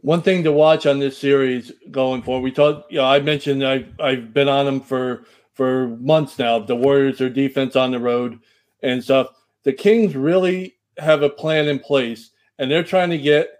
[0.00, 2.92] One thing to watch on this series going forward, we talked.
[2.92, 5.24] You know, I mentioned I've I've been on them for
[5.54, 6.60] for months now.
[6.60, 8.38] The Warriors, their defense on the road
[8.82, 9.28] and stuff.
[9.64, 13.50] The Kings really have a plan in place, and they're trying to get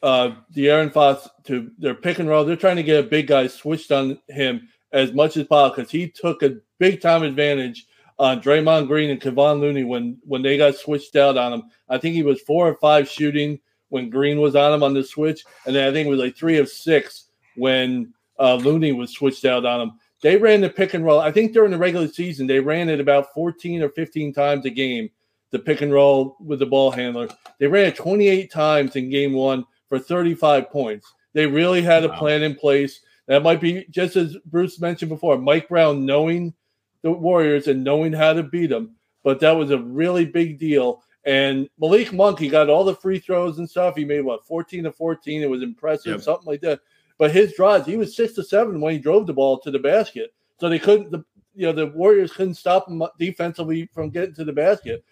[0.00, 2.44] uh, De'Aaron Fox to their pick and roll.
[2.44, 5.90] They're trying to get a big guy switched on him as much as possible because
[5.90, 10.56] he took a big time advantage on Draymond Green and Kevon Looney when when they
[10.56, 11.62] got switched out on him.
[11.88, 13.58] I think he was four or five shooting
[13.88, 16.36] when Green was on him on the switch, and then I think it was like
[16.36, 19.92] three of six when uh, Looney was switched out on him.
[20.22, 21.20] They ran the pick and roll.
[21.20, 24.70] I think during the regular season they ran it about 14 or 15 times a
[24.70, 25.10] game.
[25.50, 27.28] The pick and roll with the ball handler.
[27.60, 31.12] They ran it 28 times in game one for 35 points.
[31.32, 33.00] They really had a plan in place.
[33.28, 35.38] That might be just as Bruce mentioned before.
[35.38, 36.54] Mike Brown knowing
[37.02, 38.96] the Warriors and knowing how to beat them.
[39.22, 41.02] But that was a really big deal.
[41.26, 43.96] And Malik Monk, he got all the free throws and stuff.
[43.96, 45.42] He made what 14 to 14.
[45.42, 46.20] It was impressive, yep.
[46.20, 46.80] something like that.
[47.18, 49.78] But his drives, he was six to seven when he drove the ball to the
[49.78, 50.34] basket.
[50.60, 54.44] So they couldn't, the, you know, the Warriors couldn't stop him defensively from getting to
[54.44, 55.04] the basket.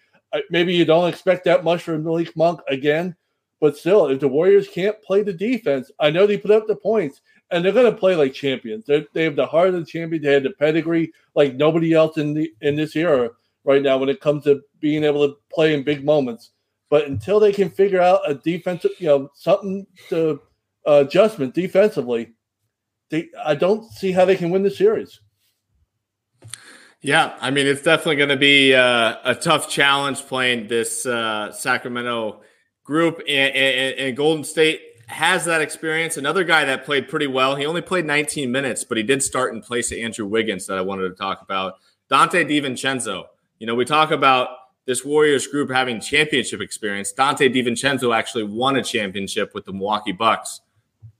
[0.49, 3.15] Maybe you don't expect that much from Malik Monk again,
[3.59, 6.75] but still, if the Warriors can't play the defense, I know they put up the
[6.75, 8.85] points and they're going to play like champions.
[8.85, 10.21] They're, they have the heart of the champion.
[10.21, 13.29] They had the pedigree like nobody else in the in this era
[13.63, 16.51] right now when it comes to being able to play in big moments.
[16.89, 20.41] But until they can figure out a defensive, you know, something to
[20.87, 22.33] uh, adjustment defensively,
[23.09, 25.19] they I don't see how they can win the series.
[27.01, 31.51] Yeah, I mean, it's definitely going to be uh, a tough challenge playing this uh,
[31.51, 32.41] Sacramento
[32.85, 36.15] group and, and, and Golden State has that experience.
[36.15, 37.55] Another guy that played pretty well.
[37.55, 40.77] He only played 19 minutes, but he did start in place of Andrew Wiggins that
[40.77, 41.75] I wanted to talk about.
[42.09, 43.25] Donte DiVincenzo.
[43.63, 44.49] You know, we talk about
[44.85, 47.13] this Warriors group having championship experience.
[47.13, 50.59] Donte DiVincenzo actually won a championship with the Milwaukee Bucks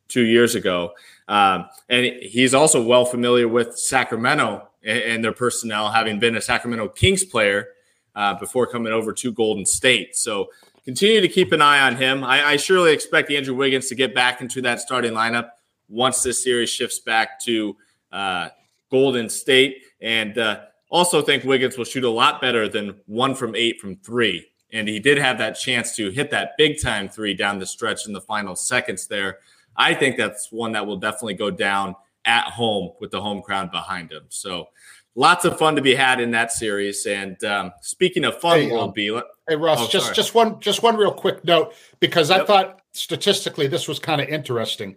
[0.10, 0.92] two years ago.
[1.30, 6.42] Um, and he's also well familiar with Sacramento and, and, their personnel, having been a
[6.42, 7.70] Sacramento Kings player
[8.14, 10.18] uh, before coming over to Golden State.
[10.18, 10.50] So
[10.84, 12.26] continue to keep an eye on him.
[12.26, 15.52] I, I, surely expect Andrew Wiggins to get back into that starting lineup
[15.88, 17.78] once this series shifts back to
[18.12, 18.50] uh,
[18.92, 19.78] Golden State.
[20.02, 20.60] And uh,
[20.94, 24.46] also think Wiggins will shoot a lot better than one from eight from three.
[24.72, 28.08] And he did have that chance to hit that big time three down the stretch
[28.08, 29.40] in the final seconds there.
[29.76, 33.72] I think that's one that will definitely go down at home with the home crowd
[33.72, 34.24] behind him.
[34.30, 34.68] So
[35.16, 37.06] lots of fun to be had in that series.
[37.08, 39.08] And um, speaking of fun, hey, will um, be
[39.48, 40.16] hey Russ, oh, just sorry.
[40.16, 42.42] just one just one real quick note because yep.
[42.42, 44.96] I thought statistically this was kind of interesting.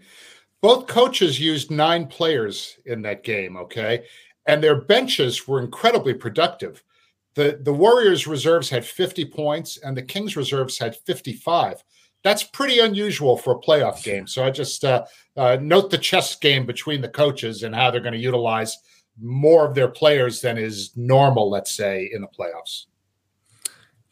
[0.63, 4.05] Both coaches used nine players in that game, okay,
[4.47, 6.83] and their benches were incredibly productive.
[7.35, 11.83] the The Warriors reserves had fifty points, and the Kings reserves had fifty five.
[12.23, 14.27] That's pretty unusual for a playoff game.
[14.27, 15.05] So I just uh,
[15.37, 18.77] uh, note the chess game between the coaches and how they're going to utilize
[19.23, 22.87] more of their players than is normal, let's say, in the playoffs.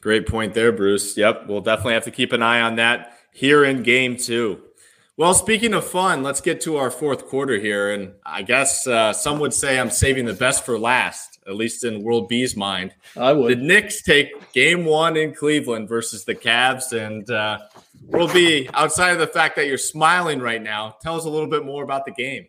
[0.01, 1.17] Great point there, Bruce.
[1.17, 4.63] Yep, we'll definitely have to keep an eye on that here in game two.
[5.17, 7.93] Well, speaking of fun, let's get to our fourth quarter here.
[7.93, 11.85] And I guess uh, some would say I'm saving the best for last, at least
[11.85, 12.95] in World B's mind.
[13.17, 13.53] I would.
[13.59, 16.93] The Knicks take game one in Cleveland versus the Cavs.
[16.93, 17.61] And uh,
[18.09, 20.97] World B outside of the fact that you're smiling right now.
[21.01, 22.49] Tell us a little bit more about the game.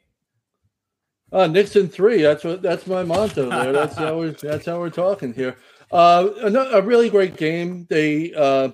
[1.32, 2.24] Uh, Nixon three.
[2.24, 2.64] That's what.
[2.64, 3.50] That's my motto.
[3.50, 3.74] There.
[3.74, 4.32] That's how we're.
[4.32, 5.56] That's how we're talking here.
[5.92, 7.86] Uh, a, a really great game.
[7.90, 8.70] They uh,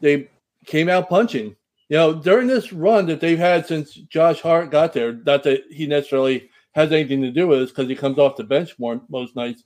[0.00, 0.28] they
[0.66, 1.56] came out punching.
[1.90, 5.64] You know, during this run that they've had since Josh Hart got there, not that
[5.70, 9.00] he necessarily has anything to do with this because he comes off the bench more
[9.08, 9.64] most nights.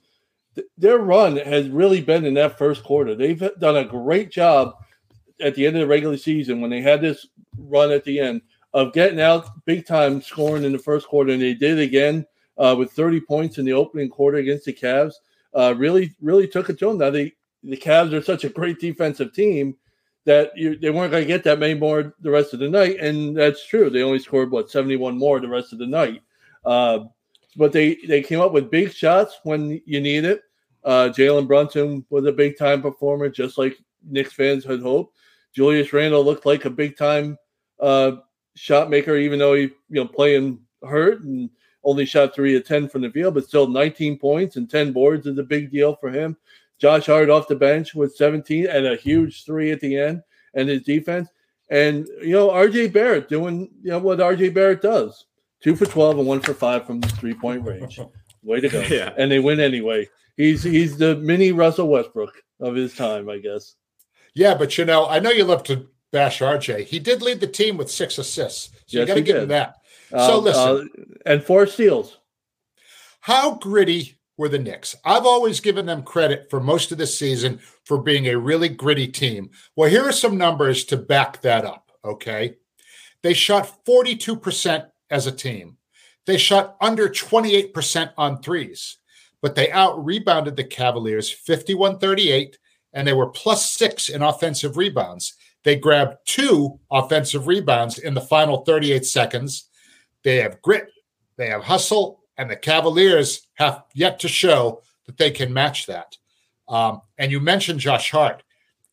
[0.55, 3.13] Th- their run has really been in that first quarter.
[3.13, 4.73] They've done a great job
[5.39, 7.27] at the end of the regular season when they had this
[7.59, 8.41] run at the end
[8.73, 12.25] of getting out big time scoring in the first quarter, and they did again
[12.57, 15.13] uh, with 30 points in the opening quarter against the Cavs.
[15.53, 16.97] Uh, really, really took it to them.
[16.97, 19.77] Now they, the Cavs are such a great defensive team
[20.25, 22.99] that you, they weren't going to get that many more the rest of the night,
[22.99, 23.89] and that's true.
[23.89, 26.21] They only scored what 71 more the rest of the night.
[26.65, 27.05] Uh,
[27.55, 30.41] but they they came up with big shots when you need it.
[30.83, 35.15] Uh, Jalen Brunson was a big time performer, just like Knicks fans had hoped.
[35.53, 37.37] Julius Randle looked like a big time
[37.79, 38.13] uh,
[38.55, 41.49] shot maker, even though he you know playing hurt and
[41.83, 45.27] only shot three of ten from the field, but still 19 points and 10 boards
[45.27, 46.35] is a big deal for him.
[46.79, 50.21] Josh Hart off the bench with 17 and a huge three at the end,
[50.53, 51.29] and his defense.
[51.69, 55.25] And you know, RJ Barrett doing you know what RJ Barrett does.
[55.61, 57.99] Two for 12 and one for five from the three point range.
[58.43, 58.81] Way to go.
[58.81, 59.13] Yeah.
[59.17, 60.07] And they win anyway.
[60.37, 63.75] He's he's the mini Russell Westbrook of his time, I guess.
[64.35, 66.83] Yeah, but you know, I know you love to bash RJ.
[66.85, 68.69] He did lead the team with six assists.
[68.85, 69.49] So you got to he give him did.
[69.49, 69.75] that.
[70.11, 70.89] So Uh, listen.
[70.99, 72.17] uh, and four steals.
[73.21, 74.95] How gritty were the Knicks?
[75.05, 79.07] I've always given them credit for most of the season for being a really gritty
[79.07, 79.49] team.
[79.75, 81.91] Well, here are some numbers to back that up.
[82.03, 82.55] Okay.
[83.21, 85.77] They shot 42% as a team.
[86.25, 88.97] They shot under 28% on threes,
[89.41, 92.57] but they out rebounded the Cavaliers 51 38,
[92.93, 95.35] and they were plus six in offensive rebounds.
[95.63, 99.69] They grabbed two offensive rebounds in the final 38 seconds.
[100.23, 100.91] They have grit,
[101.37, 106.17] they have hustle, and the Cavaliers have yet to show that they can match that.
[106.67, 108.43] Um, and you mentioned Josh Hart.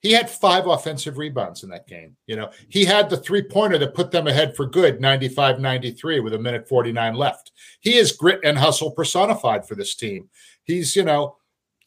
[0.01, 2.17] He had five offensive rebounds in that game.
[2.27, 6.21] You know, he had the three pointer that put them ahead for good 95 93
[6.21, 7.53] with a minute 49 left.
[7.81, 10.29] He is grit and hustle personified for this team.
[10.65, 11.37] He's, you know,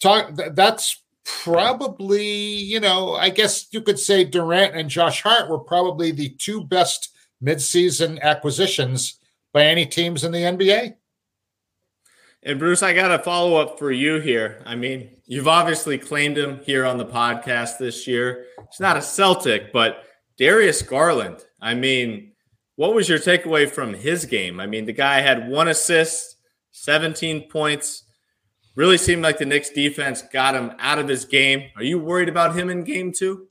[0.02, 5.50] talk, th- that's probably, you know, I guess you could say Durant and Josh Hart
[5.50, 7.10] were probably the two best
[7.44, 9.20] midseason acquisitions
[9.52, 10.96] by any teams in the NBA.
[12.46, 14.62] And Bruce, I got a follow up for you here.
[14.68, 18.46] I mean, you've obviously claimed him here on the podcast this year.
[18.70, 20.04] He's not a Celtic, but
[20.38, 21.44] Darius Garland.
[21.60, 22.34] I mean,
[22.76, 24.60] what was your takeaway from his game?
[24.60, 26.38] I mean, the guy had one assist,
[26.72, 28.04] 17 points.
[28.76, 31.70] Really seemed like the Knicks defense got him out of his game.
[31.76, 33.48] Are you worried about him in game two?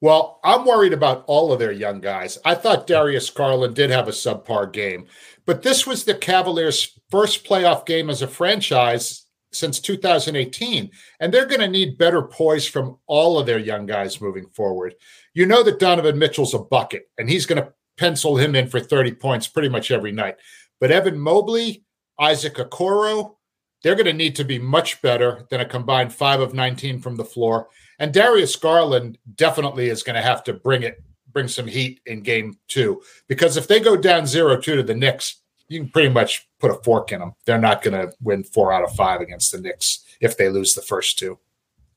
[0.00, 2.38] Well, I'm worried about all of their young guys.
[2.44, 5.06] I thought Darius Garland did have a subpar game,
[5.46, 10.90] but this was the Cavaliers' first playoff game as a franchise since 2018,
[11.20, 14.94] and they're going to need better poise from all of their young guys moving forward.
[15.32, 18.80] You know that Donovan Mitchell's a bucket, and he's going to pencil him in for
[18.80, 20.36] 30 points pretty much every night.
[20.80, 21.84] But Evan Mobley,
[22.18, 23.36] Isaac Okoro,
[23.82, 27.16] they're going to need to be much better than a combined five of 19 from
[27.16, 27.68] the floor.
[27.98, 31.02] And Darius Garland definitely is going to have to bring it,
[31.34, 33.02] bring some heat in game two.
[33.28, 36.70] Because if they go down 0 2 to the Knicks, you can pretty much put
[36.70, 37.34] a fork in them.
[37.44, 40.74] They're not going to win four out of five against the Knicks if they lose
[40.74, 41.38] the first two.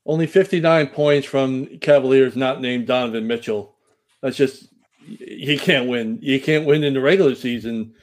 [0.04, 3.74] Only 59 points from Cavaliers not named Donovan Mitchell.
[4.20, 4.68] That's just
[5.06, 6.18] he can't win.
[6.20, 7.94] You can't win in the regular season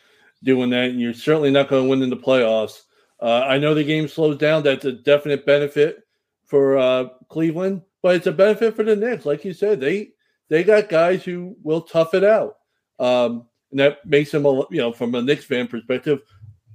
[0.44, 2.82] doing that, and you're certainly not going to win in the playoffs.
[3.20, 4.64] Uh, I know the game slows down.
[4.64, 6.04] That's a definite benefit
[6.46, 9.26] for uh, Cleveland, but it's a benefit for the Knicks.
[9.26, 10.12] Like you said, they
[10.50, 12.58] they got guys who will tough it out,
[13.00, 16.22] um, and that makes them, a, you know, from a Knicks fan perspective,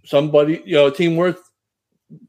[0.04, 1.50] somebody, you know, a team worth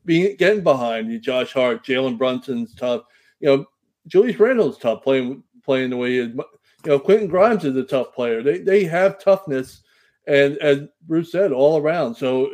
[0.06, 1.12] being getting behind.
[1.12, 3.04] You Josh Hart, Jalen Brunson's tough.
[3.40, 3.66] You know,
[4.08, 6.30] Julius Randle's tough playing playing the way he is.
[6.30, 8.42] You know, Quentin Grimes is a tough player.
[8.42, 9.82] They they have toughness,
[10.28, 12.16] and as Bruce said, all around.
[12.16, 12.52] So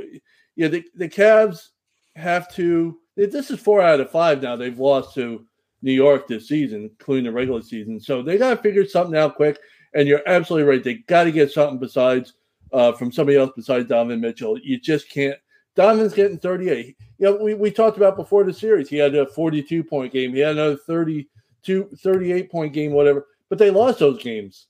[0.56, 1.70] yeah, the the Cavs
[2.16, 2.98] have to.
[3.16, 4.56] This is four out of five now.
[4.56, 5.47] They've lost to
[5.82, 8.00] New York this season, including the regular season.
[8.00, 9.60] So they got to figure something out quick.
[9.94, 10.84] And you're absolutely right.
[10.84, 12.34] They got to get something besides
[12.74, 14.58] uh, from somebody else besides Donovan Mitchell.
[14.60, 15.38] You just can't.
[15.76, 16.98] Donovan's getting 38.
[17.20, 18.90] You know, we, we talked about before the series.
[18.90, 20.34] He had a 42 point game.
[20.34, 23.28] He had another 32, 38 point game, whatever.
[23.50, 24.68] But they lost those games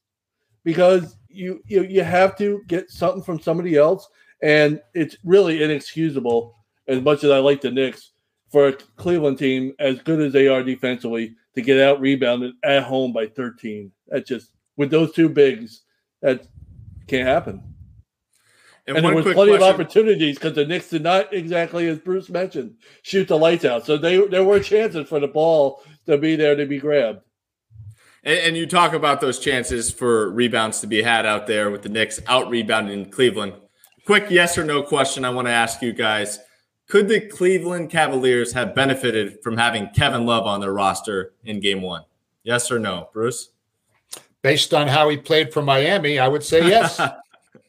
[0.63, 4.07] because you you you have to get something from somebody else,
[4.41, 6.55] and it's really inexcusable.
[6.87, 8.11] As much as I like the Knicks,
[8.49, 12.83] for a Cleveland team as good as they are defensively to get out rebounded at
[12.83, 13.91] home by 13.
[14.07, 15.81] That just with those two bigs,
[16.21, 16.47] that
[17.07, 17.63] can't happen.
[18.85, 22.29] And, And, there was plenty of opportunities because the Knicks did not exactly as Bruce
[22.29, 23.85] mentioned shoot the lights out.
[23.85, 27.19] So they there were chances for the ball to be there to be grabbed.
[28.23, 31.81] And, and you talk about those chances for rebounds to be had out there with
[31.81, 33.53] the Knicks out rebounding Cleveland.
[34.05, 36.39] Quick yes or no question I want to ask you guys.
[36.87, 41.81] Could the Cleveland Cavaliers have benefited from having Kevin Love on their roster in game
[41.81, 42.05] one?
[42.43, 43.49] Yes or no, Bruce?
[44.41, 47.01] Based on how he played for Miami, I would say yes.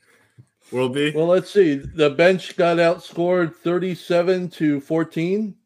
[0.72, 1.12] World B.
[1.14, 1.74] Well, let's see.
[1.74, 5.56] The bench got outscored 37 to 14.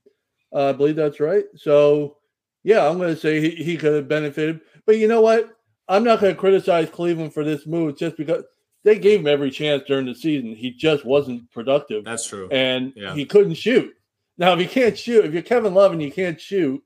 [0.54, 1.44] Uh, I believe that's right.
[1.54, 2.16] So,
[2.62, 4.60] yeah, I'm going to say he, he could have benefited.
[4.86, 5.58] But you know what?
[5.88, 8.44] I'm not going to criticize Cleveland for this move just because
[8.84, 10.54] they gave him every chance during the season.
[10.54, 12.48] He just wasn't productive That's true.
[12.50, 13.14] and Yeah.
[13.14, 13.94] he couldn't shoot.
[14.38, 16.82] Now, if you can't shoot, if you're Kevin Love and you can't shoot,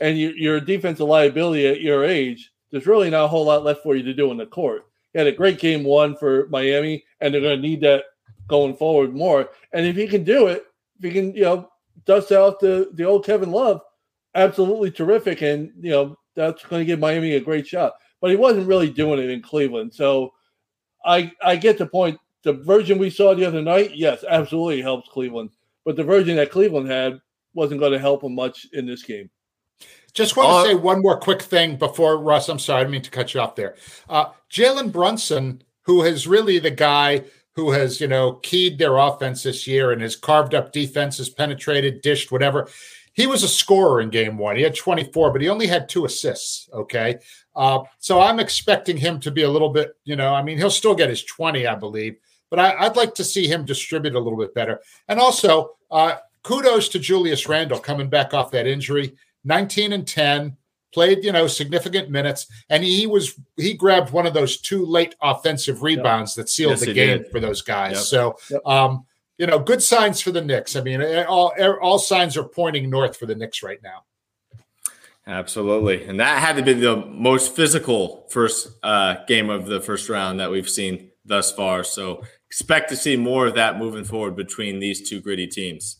[0.00, 3.62] and you, you're a defensive liability at your age, there's really not a whole lot
[3.64, 4.84] left for you to do in the court.
[5.12, 8.02] He had a great game one for Miami, and they're going to need that
[8.48, 9.48] going forward more.
[9.72, 10.64] And if he can do it,
[10.98, 11.68] if he can, you know,
[12.04, 13.80] dust out the the old Kevin Love,
[14.34, 17.94] absolutely terrific, and you know that's going to give Miami a great shot.
[18.20, 20.33] But he wasn't really doing it in Cleveland, so
[21.04, 22.18] I I get the point.
[22.42, 25.50] The version we saw the other night, yes, absolutely helps Cleveland.
[25.84, 27.20] But the version that Cleveland had
[27.54, 29.30] wasn't going to help him much in this game.
[30.12, 32.48] Just want Uh, to say one more quick thing before Russ.
[32.48, 33.76] I'm sorry, I didn't mean to cut you off there.
[34.08, 37.24] Uh, Jalen Brunson, who is really the guy
[37.54, 42.02] who has, you know, keyed their offense this year and has carved up defenses, penetrated,
[42.02, 42.68] dished, whatever.
[43.14, 44.56] He was a scorer in game one.
[44.56, 46.68] He had 24, but he only had two assists.
[46.72, 47.16] Okay.
[47.56, 50.70] Uh, so I'm expecting him to be a little bit, you know, I mean, he'll
[50.70, 52.16] still get his 20, I believe,
[52.50, 54.80] but I, I'd like to see him distribute a little bit better.
[55.08, 59.14] And also, uh, kudos to Julius Randle coming back off that injury.
[59.44, 60.56] 19 and 10
[60.92, 65.12] played you know significant minutes and he was he grabbed one of those two late
[65.20, 67.30] offensive rebounds that sealed Yes, the game did.
[67.32, 68.02] for those guys Yep.
[68.04, 68.60] so Yep.
[68.64, 69.04] um
[69.38, 72.44] you know good signs for the Knicks i mean eh, all eh, all signs are
[72.44, 74.04] pointing north for the Knicks right now
[75.26, 76.04] Absolutely.
[76.04, 80.38] And that had to be the most physical first uh, game of the first round
[80.40, 81.82] that we've seen thus far.
[81.82, 85.96] So expect to see more of that moving forward between these two gritty teams.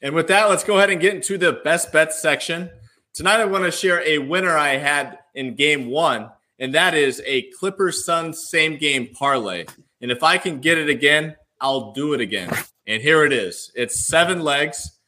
[0.00, 2.70] And with that, let's go ahead and get into the best bets section.
[3.12, 7.20] Tonight, I want to share a winner I had in game one, and that is
[7.26, 9.66] a Clippers Suns same game parlay.
[10.00, 12.50] And if I can get it again, I'll do it again.
[12.86, 14.98] And here it is it's seven legs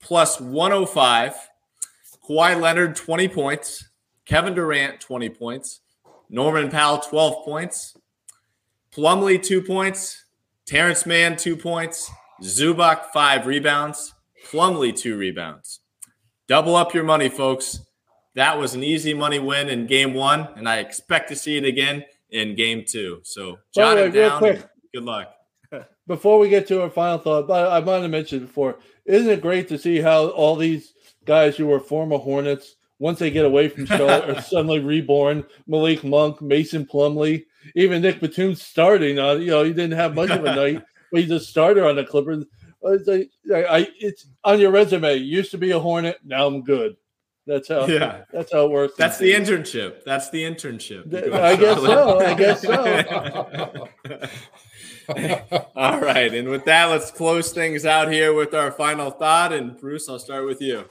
[0.00, 1.34] plus 105.
[2.28, 3.88] Kawhi Leonard, 20 points.
[4.26, 5.80] Kevin Durant, 20 points.
[6.28, 7.96] Norman Powell, 12 points.
[8.94, 10.24] Plumlee, two points.
[10.66, 12.10] Terrence Mann, two points.
[12.42, 14.14] Zubac, five rebounds.
[14.50, 15.80] Plumlee, two rebounds.
[16.48, 17.80] Double up your money, folks.
[18.34, 21.64] That was an easy money win in game one, and I expect to see it
[21.64, 23.20] again in game two.
[23.24, 24.38] So, jot it down.
[24.38, 24.64] quick.
[24.94, 25.34] Good luck.
[26.12, 29.40] Before we get to our final thought, but I might have mentioned before, isn't it
[29.40, 30.92] great to see how all these
[31.24, 35.42] guys who were former Hornets, once they get away from Charlotte, are suddenly reborn?
[35.66, 39.40] Malik Monk, Mason Plumlee, even Nick Batum starting on.
[39.40, 42.04] You know, he didn't have much of a night, but he's a starter on the
[42.04, 42.44] Clippers.
[42.84, 43.08] Uh, It's,
[43.46, 45.14] like, I, it's on your resume.
[45.16, 46.96] Used to be a Hornet, now I'm good.
[47.46, 47.86] That's how.
[47.86, 48.24] Yeah.
[48.30, 48.94] That's how it works.
[48.98, 50.04] That's the internship.
[50.04, 51.06] That's the internship.
[51.06, 52.20] You Th- go to I guess so.
[52.20, 53.88] I guess so.
[55.76, 56.32] All right.
[56.32, 59.52] And with that, let's close things out here with our final thought.
[59.52, 60.84] And Bruce, I'll start with you.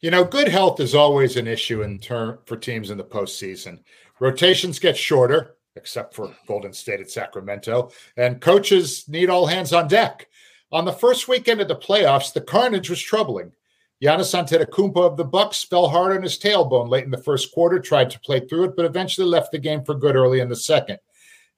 [0.00, 3.80] You know, good health is always an issue in turn for teams in the postseason.
[4.18, 9.88] Rotations get shorter, except for Golden State at Sacramento, and coaches need all hands on
[9.88, 10.26] deck.
[10.72, 13.52] On the first weekend of the playoffs, the carnage was troubling.
[14.02, 17.78] Giannis Antetokounmpo of the Bucks fell hard on his tailbone late in the first quarter,
[17.78, 20.56] tried to play through it, but eventually left the game for good early in the
[20.56, 20.98] second.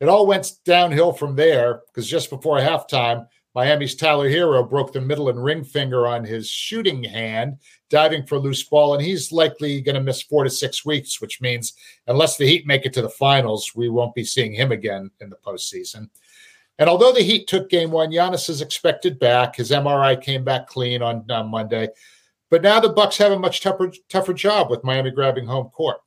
[0.02, 5.00] It all went downhill from there because just before halftime, Miami's Tyler Herro broke the
[5.00, 9.30] middle and ring finger on his shooting hand, diving for a loose ball, and he's
[9.30, 11.74] likely going to miss four to six weeks, which means
[12.08, 15.30] unless the Heat make it to the finals, we won't be seeing him again in
[15.30, 16.10] the postseason.
[16.80, 19.54] And although the Heat took game one, Giannis is expected back.
[19.54, 21.90] His MRI came back clean on, on Monday.
[22.50, 25.98] But now the Bucks have a much tougher, tougher job with Miami grabbing home court.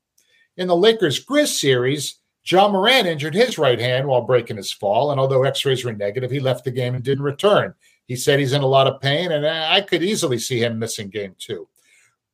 [0.57, 5.11] In the Lakers Grizz series, Ja Morant injured his right hand while breaking his fall,
[5.11, 7.73] and although X-rays were negative, he left the game and didn't return.
[8.07, 11.09] He said he's in a lot of pain, and I could easily see him missing
[11.09, 11.67] game two.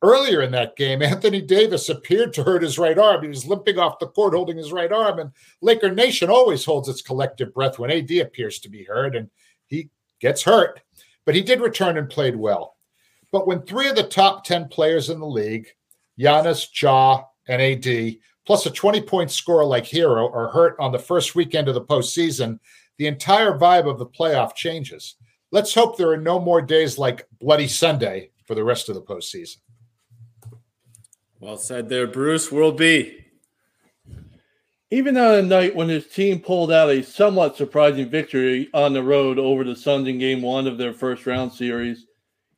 [0.02, 3.22] Earlier in that game, Anthony Davis appeared to hurt his right arm.
[3.22, 5.32] He was limping off the court holding his right arm, and
[5.62, 9.30] Laker Nation always holds its collective breath when AD appears to be hurt, and
[9.68, 9.90] he
[10.20, 10.82] gets hurt.
[11.24, 12.76] But he did return and played well.
[13.32, 15.68] But when three of the top 10 players in the league,
[16.20, 21.00] Giannis, Ja, and AD, plus a 20 point score like Herro are hurt on the
[21.00, 22.60] first weekend of the postseason,
[22.98, 25.16] the entire vibe of the playoff changes.
[25.52, 29.02] Let's hope there are no more days like Bloody Sunday for the rest of the
[29.02, 29.58] postseason.
[31.40, 32.52] Well said there, Bruce.
[32.52, 33.18] World B.
[34.92, 39.02] Even on a night when his team pulled out a somewhat surprising victory on the
[39.02, 42.06] road over the Suns in game one of their first round series,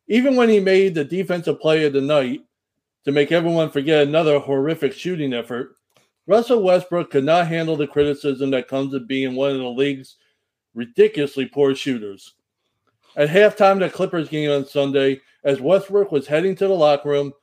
[0.07, 2.41] even when he made the defensive play of the night
[3.05, 5.75] to make everyone forget another horrific shooting effort,
[6.25, 10.15] Russell Westbrook could not handle the criticism that comes with being one of the league's
[10.73, 12.35] ridiculously poor shooters.
[13.15, 17.33] At halftime the Clippers game on Sunday, as Westbrook was heading to the locker room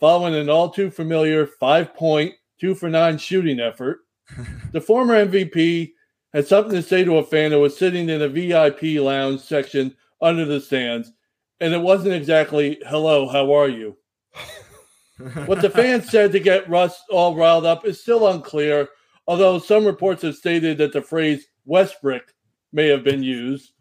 [0.00, 4.00] following an all too familiar five point, two for nine shooting effort,
[4.72, 5.92] the former MVP
[6.34, 9.96] had something to say to a fan that was sitting in a VIP lounge section
[10.20, 11.12] under the stands,
[11.60, 13.96] and it wasn't exactly, hello, how are you?
[15.46, 18.88] what the fans said to get Russ all riled up is still unclear,
[19.26, 22.34] although some reports have stated that the phrase Westbrook
[22.72, 23.72] may have been used,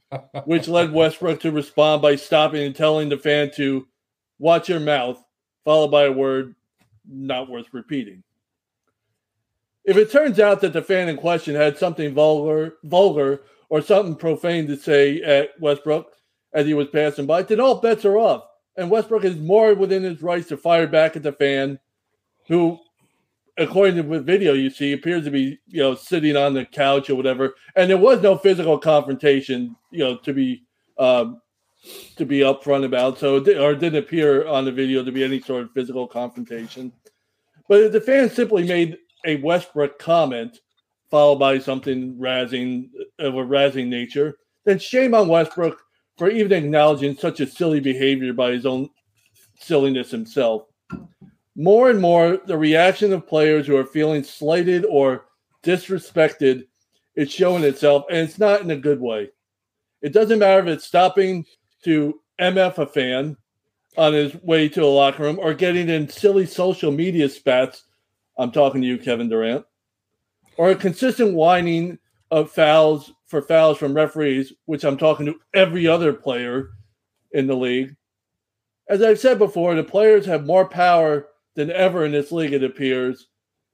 [0.46, 3.88] which led Westbrook to respond by stopping and telling the fan to
[4.40, 5.24] watch your mouth,
[5.64, 6.56] followed by a word
[7.08, 8.24] not worth repeating.
[9.86, 14.16] If it turns out that the fan in question had something vulgar, vulgar or something
[14.16, 16.14] profane to say at Westbrook
[16.54, 18.44] as he was passing by, then all bets are off
[18.78, 21.80] and Westbrook is more within his rights to fire back at the fan,
[22.48, 22.80] who,
[23.58, 27.10] according to the video you see, appears to be you know sitting on the couch
[27.10, 27.56] or whatever.
[27.76, 30.64] And there was no physical confrontation, you know, to be
[30.98, 31.42] um,
[32.16, 33.18] to be upfront about.
[33.18, 36.92] So or didn't appear on the video to be any sort of physical confrontation.
[37.68, 40.60] But the fan simply made a Westbrook comment
[41.10, 45.82] followed by something razzing of a razzing nature, then shame on Westbrook
[46.18, 48.90] for even acknowledging such a silly behavior by his own
[49.60, 50.64] silliness himself.
[51.56, 55.26] More and more, the reaction of players who are feeling slighted or
[55.64, 56.68] disrespected
[57.16, 59.30] is showing itself, and it's not in a good way.
[60.02, 61.46] It doesn't matter if it's stopping
[61.84, 63.38] to MF a fan
[63.98, 67.84] on his way to a locker room or getting in silly social media spats.
[68.38, 69.66] I'm talking to you, Kevin Durant,
[70.58, 71.98] or a consistent whining
[72.32, 76.70] of fouls for fouls from referees, which I'm talking to every other player
[77.32, 77.96] in the league.
[78.90, 82.64] As I've said before, the players have more power than ever in this league, it
[82.64, 83.28] appears.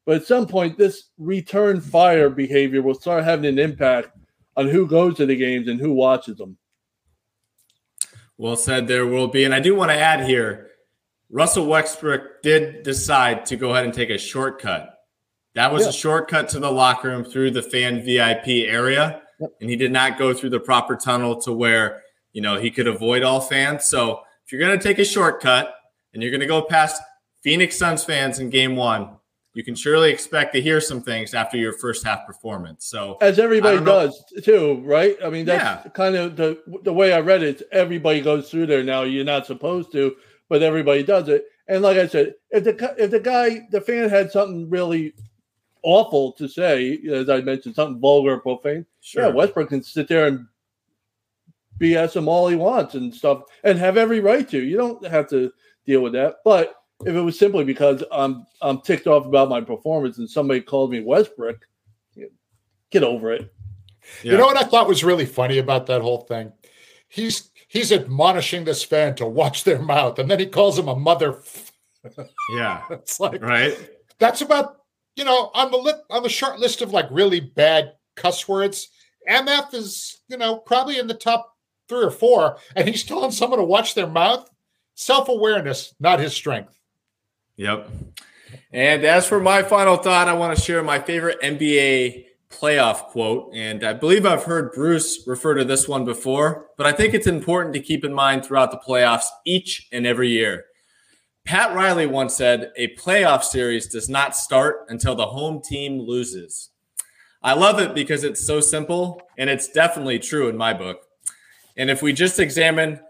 [0.05, 4.09] But at some point, this return fire behavior will start having an impact
[4.57, 6.57] on who goes to the games and who watches them.
[8.37, 9.43] Well said, there World B.
[9.43, 10.71] And I do want to add here
[11.29, 14.92] Russell Westbrook did decide to go ahead and take a shortcut.
[15.55, 15.89] That was yeah.
[15.89, 19.23] a shortcut to the locker room through the fan VIP area
[19.59, 22.01] and he did not go through the proper tunnel to where
[22.31, 23.85] you know he could avoid all fans.
[23.85, 25.73] So if you're going to take a shortcut
[26.13, 27.01] and you're going to go past
[27.43, 29.17] Phoenix Suns fans in Game One,
[29.53, 32.85] you can surely expect to hear some things after your first half performance.
[32.85, 35.15] So as everybody does too, right?
[35.23, 35.91] I mean, that's yeah.
[35.91, 37.63] kind of the the way I read it.
[37.71, 39.03] Everybody goes through there now.
[39.03, 40.15] You're not supposed to,
[40.49, 41.45] but everybody does it.
[41.67, 45.13] And like I said, if the if the guy, the fan had something really
[45.83, 48.85] awful to say, as I mentioned, something vulgar, or profane.
[49.01, 49.23] Sure.
[49.23, 50.47] Yeah, Westbrook can sit there and
[51.79, 54.61] BS him all he wants and stuff, and have every right to.
[54.63, 55.51] You don't have to
[55.85, 56.37] deal with that.
[56.43, 56.75] But
[57.05, 60.91] if it was simply because I'm I'm ticked off about my performance and somebody called
[60.91, 61.57] me Westbrook,
[62.91, 63.53] get over it.
[64.21, 64.33] Yeah.
[64.33, 66.53] You know what I thought was really funny about that whole thing?
[67.09, 70.95] He's he's admonishing this fan to watch their mouth, and then he calls him a
[70.95, 71.41] mother.
[72.55, 73.77] yeah, it's like right.
[74.19, 74.82] That's about
[75.15, 78.89] you know, on the lip on the short list of like really bad cuss words,
[79.29, 81.55] MF is, you know, probably in the top
[81.87, 84.49] three or four, and he's telling someone to watch their mouth.
[84.95, 86.77] Self-awareness, not his strength.
[87.55, 87.89] Yep.
[88.71, 93.51] And as for my final thought, I want to share my favorite NBA playoff quote.
[93.53, 97.27] And I believe I've heard Bruce refer to this one before, but I think it's
[97.27, 100.65] important to keep in mind throughout the playoffs each and every year.
[101.45, 106.69] Pat Riley once said, a playoff series does not start until the home team loses.
[107.41, 111.01] I love it because it's so simple, and it's definitely true in my book.
[111.75, 113.01] And if we just examine,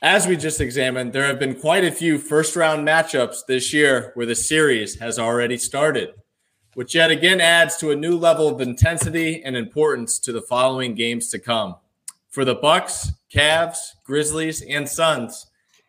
[0.00, 4.12] as we just examined, there have been quite a few first round matchups this year
[4.14, 6.14] where the series has already started,
[6.74, 10.94] which yet again adds to a new level of intensity and importance to the following
[10.94, 11.76] games to come.
[12.30, 15.46] For the Bucks, Cavs, Grizzlies, and Suns,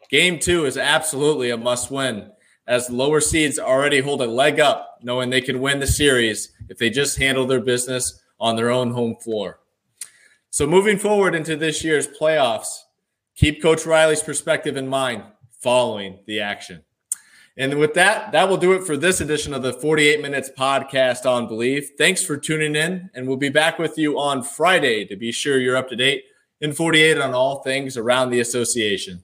[0.10, 2.32] Game two is absolutely a must win,
[2.68, 6.80] as lower seeds already hold a leg up, knowing they can win the series if
[6.80, 9.60] they just handle their business on their own home floor.
[10.50, 12.80] So, moving forward into this year's playoffs,
[13.36, 15.24] keep Coach Riley's perspective in mind
[15.60, 16.84] following the action.
[17.56, 21.30] And with that, that will do it for this edition of the 48 Minutes Podcast
[21.30, 21.92] on Believe.
[22.00, 25.60] Thanks for tuning in, and we'll be back with you on Friday to be sure
[25.60, 26.24] you're up to date
[26.62, 29.24] in 48 on all things around the association.